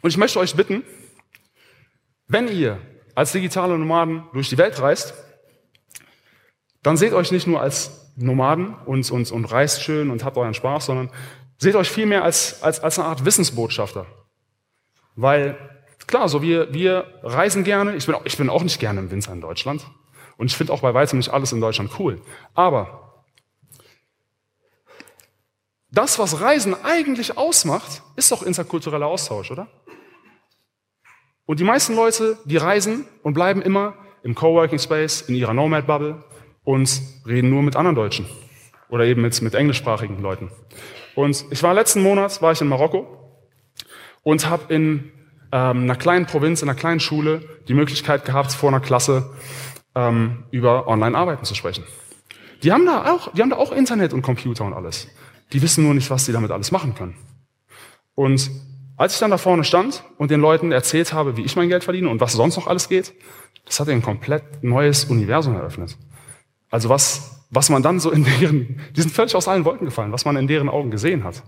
Und 0.02 0.10
ich 0.10 0.18
möchte 0.18 0.40
euch 0.40 0.56
bitten, 0.56 0.84
wenn 2.28 2.48
ihr 2.48 2.80
als 3.16 3.32
digitale 3.32 3.78
Nomaden 3.78 4.24
durch 4.34 4.50
die 4.50 4.58
Welt 4.58 4.80
reist, 4.80 5.14
dann 6.82 6.98
seht 6.98 7.14
euch 7.14 7.32
nicht 7.32 7.48
nur 7.48 7.62
als 7.62 8.12
Nomaden 8.16 8.76
und, 8.86 9.10
und, 9.10 9.32
und 9.32 9.46
reist 9.46 9.82
schön 9.82 10.10
und 10.10 10.24
habt 10.24 10.38
euren 10.38 10.54
Spaß, 10.54 10.86
sondern 10.86 11.10
seht 11.58 11.76
euch 11.76 11.90
vielmehr 11.90 12.24
als, 12.24 12.62
als, 12.62 12.80
als 12.80 13.00
eine 13.00 13.08
Art 13.08 13.26
Wissensbotschafter. 13.26 14.06
Weil, 15.16 15.58
klar, 16.08 16.30
so 16.30 16.42
wir, 16.42 16.74
wir 16.74 17.06
reisen 17.24 17.64
gerne. 17.64 17.96
Ich 17.96 18.06
bin, 18.06 18.16
auch, 18.16 18.26
ich 18.26 18.38
bin 18.38 18.50
auch 18.50 18.64
nicht 18.64 18.80
gerne 18.80 19.00
im 19.00 19.12
Winter 19.12 19.32
in 19.32 19.42
Deutschland. 19.42 19.86
Und 20.38 20.48
ich 20.48 20.58
finde 20.58 20.74
auch 20.74 20.82
bei 20.82 20.94
weitem 20.94 21.20
nicht 21.20 21.30
alles 21.30 21.52
in 21.52 21.62
Deutschland 21.62 21.92
cool. 22.00 22.22
Aber 22.54 23.13
das, 25.94 26.18
was 26.18 26.42
Reisen 26.42 26.76
eigentlich 26.84 27.38
ausmacht, 27.38 28.02
ist 28.16 28.32
doch 28.32 28.42
interkultureller 28.42 29.06
Austausch, 29.06 29.52
oder? 29.52 29.68
Und 31.46 31.60
die 31.60 31.64
meisten 31.64 31.96
Leute, 31.96 32.38
die 32.46 32.58
reisen 32.58 33.06
und 33.22 33.34
bleiben 33.34 33.62
immer 33.62 33.94
im 34.24 34.34
Coworking 34.34 34.80
Space, 34.80 35.22
in 35.22 35.36
ihrer 35.36 35.54
Nomad 35.54 35.86
Bubble 35.86 36.24
und 36.64 37.02
reden 37.28 37.50
nur 37.50 37.62
mit 37.62 37.76
anderen 37.76 37.96
Deutschen 37.96 38.26
oder 38.90 39.06
eben 39.06 39.22
mit, 39.22 39.40
mit 39.42 39.54
englischsprachigen 39.54 40.20
Leuten. 40.20 40.50
Und 41.16 41.46
ich 41.52 41.62
war 41.62 41.74
letzten 41.74 42.02
Monat, 42.02 42.42
war 42.42 42.52
ich 42.54 42.62
in 42.62 42.68
Marokko 42.68 43.06
und 44.24 44.50
habe 44.50 44.74
in 44.74 45.12
ähm, 45.52 45.84
einer 45.84 45.96
kleinen 45.96 46.26
Provinz, 46.26 46.64
in 46.64 46.70
einer 46.70 46.80
kleinen 46.80 47.02
Schule 47.02 47.42
die 47.68 47.76
Möglichkeit 47.76 48.26
gehabt, 48.26 48.54
vor 48.54 48.70
einer 48.70 48.80
Klasse 48.80 49.32
ähm, 49.94 50.46
über 50.50 50.88
Online-Arbeiten 50.88 51.46
zu 51.46 51.54
sprechen. 51.54 51.84
Die 52.64 52.72
haben 52.72 52.86
da 52.86 53.12
auch, 53.14 53.32
die 53.34 53.42
haben 53.42 53.50
da 53.52 53.58
auch 53.58 53.72
Internet 53.72 54.14
und 54.14 54.24
Computer 54.24 54.64
und 54.64 54.74
alles. 54.74 55.08
Die 55.52 55.62
wissen 55.62 55.84
nur 55.84 55.94
nicht, 55.94 56.10
was 56.10 56.26
sie 56.26 56.32
damit 56.32 56.52
alles 56.52 56.72
machen 56.72 56.96
können. 56.96 57.16
Und 58.16 58.50
als 58.96 59.14
ich 59.14 59.20
dann 59.20 59.32
da 59.32 59.38
vorne 59.38 59.64
stand 59.64 60.04
und 60.18 60.32
den 60.32 60.40
Leuten 60.40 60.72
erzählt 60.72 61.14
habe, 61.14 61.36
wie 61.38 61.42
ich 61.42 61.56
mein 61.56 61.70
Geld 61.70 61.84
verdiene 61.84 62.10
und 62.10 62.22
was 62.22 62.34
sonst 62.34 62.56
noch 62.56 62.68
alles 62.68 62.90
geht, 62.90 63.14
das 63.66 63.80
hat 63.80 63.90
ein 63.90 64.02
komplett 64.02 64.64
neues 64.64 65.06
Universum 65.06 65.56
eröffnet. 65.56 65.98
Also 66.70 66.90
was, 66.90 67.46
was 67.50 67.70
man 67.70 67.84
dann 67.84 68.00
so 68.00 68.12
in 68.12 68.24
deren, 68.24 68.82
die 68.96 69.02
sind 69.02 69.12
völlig 69.12 69.36
aus 69.36 69.48
allen 69.48 69.66
Wolken 69.66 69.86
gefallen, 69.86 70.12
was 70.12 70.26
man 70.26 70.36
in 70.38 70.48
deren 70.48 70.70
Augen 70.70 70.92
gesehen 70.92 71.24
hat. 71.24 71.44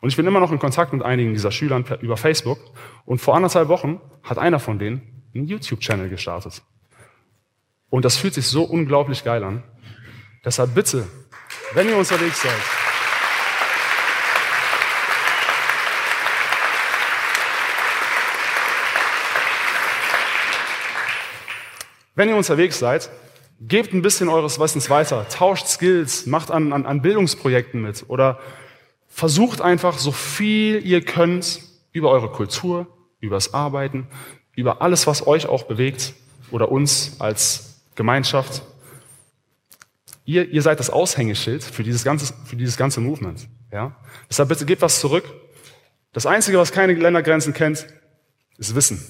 Und 0.00 0.10
ich 0.10 0.16
bin 0.16 0.26
immer 0.26 0.40
noch 0.40 0.52
in 0.52 0.58
Kontakt 0.58 0.92
mit 0.92 1.02
einigen 1.02 1.32
dieser 1.32 1.50
Schülern 1.50 1.84
über 2.00 2.16
Facebook. 2.16 2.58
Und 3.04 3.20
vor 3.20 3.34
anderthalb 3.34 3.68
Wochen 3.68 4.00
hat 4.22 4.38
einer 4.38 4.58
von 4.58 4.78
denen 4.78 5.24
einen 5.34 5.46
YouTube-Channel 5.46 6.08
gestartet. 6.08 6.62
Und 7.88 8.04
das 8.04 8.16
fühlt 8.16 8.34
sich 8.34 8.46
so 8.46 8.64
unglaublich 8.64 9.24
geil 9.24 9.42
an. 9.42 9.62
Deshalb 10.44 10.74
bitte, 10.74 11.06
wenn 11.72 11.88
ihr 11.88 11.96
unterwegs 11.96 12.42
seid, 12.42 12.52
Wenn 22.16 22.30
ihr 22.30 22.36
unterwegs 22.36 22.78
seid, 22.78 23.10
gebt 23.60 23.92
ein 23.92 24.02
bisschen 24.02 24.28
eures 24.28 24.58
Wissens 24.58 24.90
weiter, 24.90 25.28
tauscht 25.28 25.66
Skills, 25.68 26.26
macht 26.26 26.50
an, 26.50 26.72
an, 26.72 26.86
an 26.86 27.02
Bildungsprojekten 27.02 27.80
mit 27.80 28.06
oder 28.08 28.40
versucht 29.06 29.60
einfach 29.60 29.98
so 29.98 30.12
viel 30.12 30.84
ihr 30.84 31.02
könnt 31.02 31.60
über 31.92 32.10
eure 32.10 32.30
Kultur, 32.30 32.86
übers 33.20 33.54
Arbeiten, 33.54 34.08
über 34.54 34.82
alles, 34.82 35.06
was 35.06 35.26
euch 35.26 35.46
auch 35.46 35.64
bewegt 35.64 36.14
oder 36.50 36.72
uns 36.72 37.16
als 37.18 37.82
Gemeinschaft. 37.94 38.62
Ihr, 40.24 40.48
ihr 40.48 40.62
seid 40.62 40.80
das 40.80 40.90
Aushängeschild 40.90 41.62
für 41.62 41.82
dieses 41.82 42.02
ganze, 42.02 42.32
für 42.46 42.56
dieses 42.56 42.78
ganze 42.78 43.00
Movement. 43.00 43.46
Ja? 43.70 43.94
Deshalb 44.28 44.48
bitte 44.48 44.64
gebt 44.64 44.80
was 44.82 45.00
zurück. 45.00 45.24
Das 46.12 46.24
Einzige, 46.24 46.58
was 46.58 46.72
keine 46.72 46.94
Ländergrenzen 46.94 47.52
kennt, 47.52 47.86
ist 48.56 48.74
Wissen. 48.74 49.04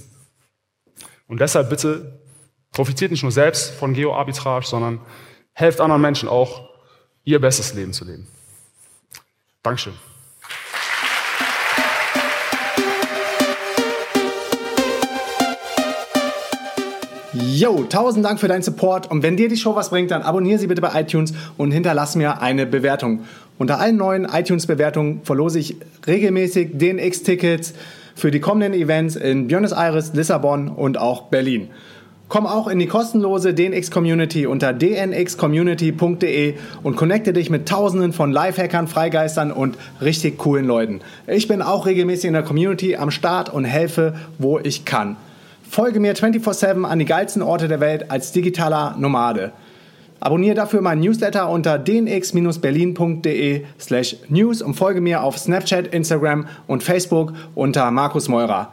Und 1.28 1.40
deshalb 1.40 1.70
bitte 1.70 2.20
Profitiert 2.76 3.10
nicht 3.10 3.22
nur 3.22 3.32
selbst 3.32 3.70
von 3.70 3.94
Geoarbitrage, 3.94 4.66
sondern 4.66 5.00
helft 5.54 5.80
anderen 5.80 6.02
Menschen 6.02 6.28
auch, 6.28 6.68
ihr 7.24 7.40
bestes 7.40 7.72
Leben 7.72 7.94
zu 7.94 8.04
leben. 8.04 8.26
Dankeschön. 9.62 9.94
Yo, 17.32 17.84
tausend 17.84 18.26
Dank 18.26 18.40
für 18.40 18.48
deinen 18.48 18.60
Support 18.60 19.10
und 19.10 19.22
wenn 19.22 19.38
dir 19.38 19.48
die 19.48 19.56
Show 19.56 19.74
was 19.74 19.88
bringt, 19.88 20.10
dann 20.10 20.20
abonniere 20.20 20.58
sie 20.58 20.66
bitte 20.66 20.82
bei 20.82 21.00
iTunes 21.00 21.32
und 21.56 21.70
hinterlass 21.70 22.14
mir 22.14 22.42
eine 22.42 22.66
Bewertung. 22.66 23.24
Unter 23.56 23.80
allen 23.80 23.96
neuen 23.96 24.26
iTunes-Bewertungen 24.26 25.22
verlose 25.24 25.60
ich 25.60 25.76
regelmäßig 26.06 26.72
DNX-Tickets 26.74 27.72
für 28.14 28.30
die 28.30 28.40
kommenden 28.40 28.78
Events 28.78 29.16
in 29.16 29.48
Buenos 29.48 29.72
Aires, 29.72 30.12
Lissabon 30.12 30.68
und 30.68 30.98
auch 30.98 31.30
Berlin. 31.30 31.70
Komm 32.28 32.44
auch 32.44 32.66
in 32.66 32.80
die 32.80 32.88
kostenlose 32.88 33.54
DNX 33.54 33.92
Community 33.92 34.46
unter 34.46 34.72
dnxcommunity.de 34.72 36.54
und 36.82 36.96
connecte 36.96 37.32
dich 37.32 37.50
mit 37.50 37.68
tausenden 37.68 38.12
von 38.12 38.32
Lifehackern, 38.32 38.88
Freigeistern 38.88 39.52
und 39.52 39.78
richtig 40.00 40.36
coolen 40.36 40.66
Leuten. 40.66 41.02
Ich 41.28 41.46
bin 41.46 41.62
auch 41.62 41.86
regelmäßig 41.86 42.24
in 42.24 42.32
der 42.32 42.42
Community 42.42 42.96
am 42.96 43.12
Start 43.12 43.48
und 43.52 43.64
helfe, 43.64 44.14
wo 44.38 44.58
ich 44.58 44.84
kann. 44.84 45.16
Folge 45.70 46.00
mir 46.00 46.16
24/7 46.16 46.84
an 46.84 46.98
die 46.98 47.04
geilsten 47.04 47.42
Orte 47.42 47.68
der 47.68 47.78
Welt 47.78 48.10
als 48.10 48.32
digitaler 48.32 48.96
Nomade. 48.98 49.52
Abonniere 50.18 50.56
dafür 50.56 50.80
meinen 50.80 51.02
Newsletter 51.02 51.48
unter 51.48 51.78
dnx-berlin.de 51.78 53.64
slash 53.78 54.16
news 54.28 54.62
und 54.62 54.74
folge 54.74 55.00
mir 55.00 55.22
auf 55.22 55.38
Snapchat, 55.38 55.88
Instagram 55.88 56.48
und 56.66 56.82
Facebook 56.82 57.34
unter 57.54 57.88
Markus 57.92 58.28
Meurer. 58.28 58.72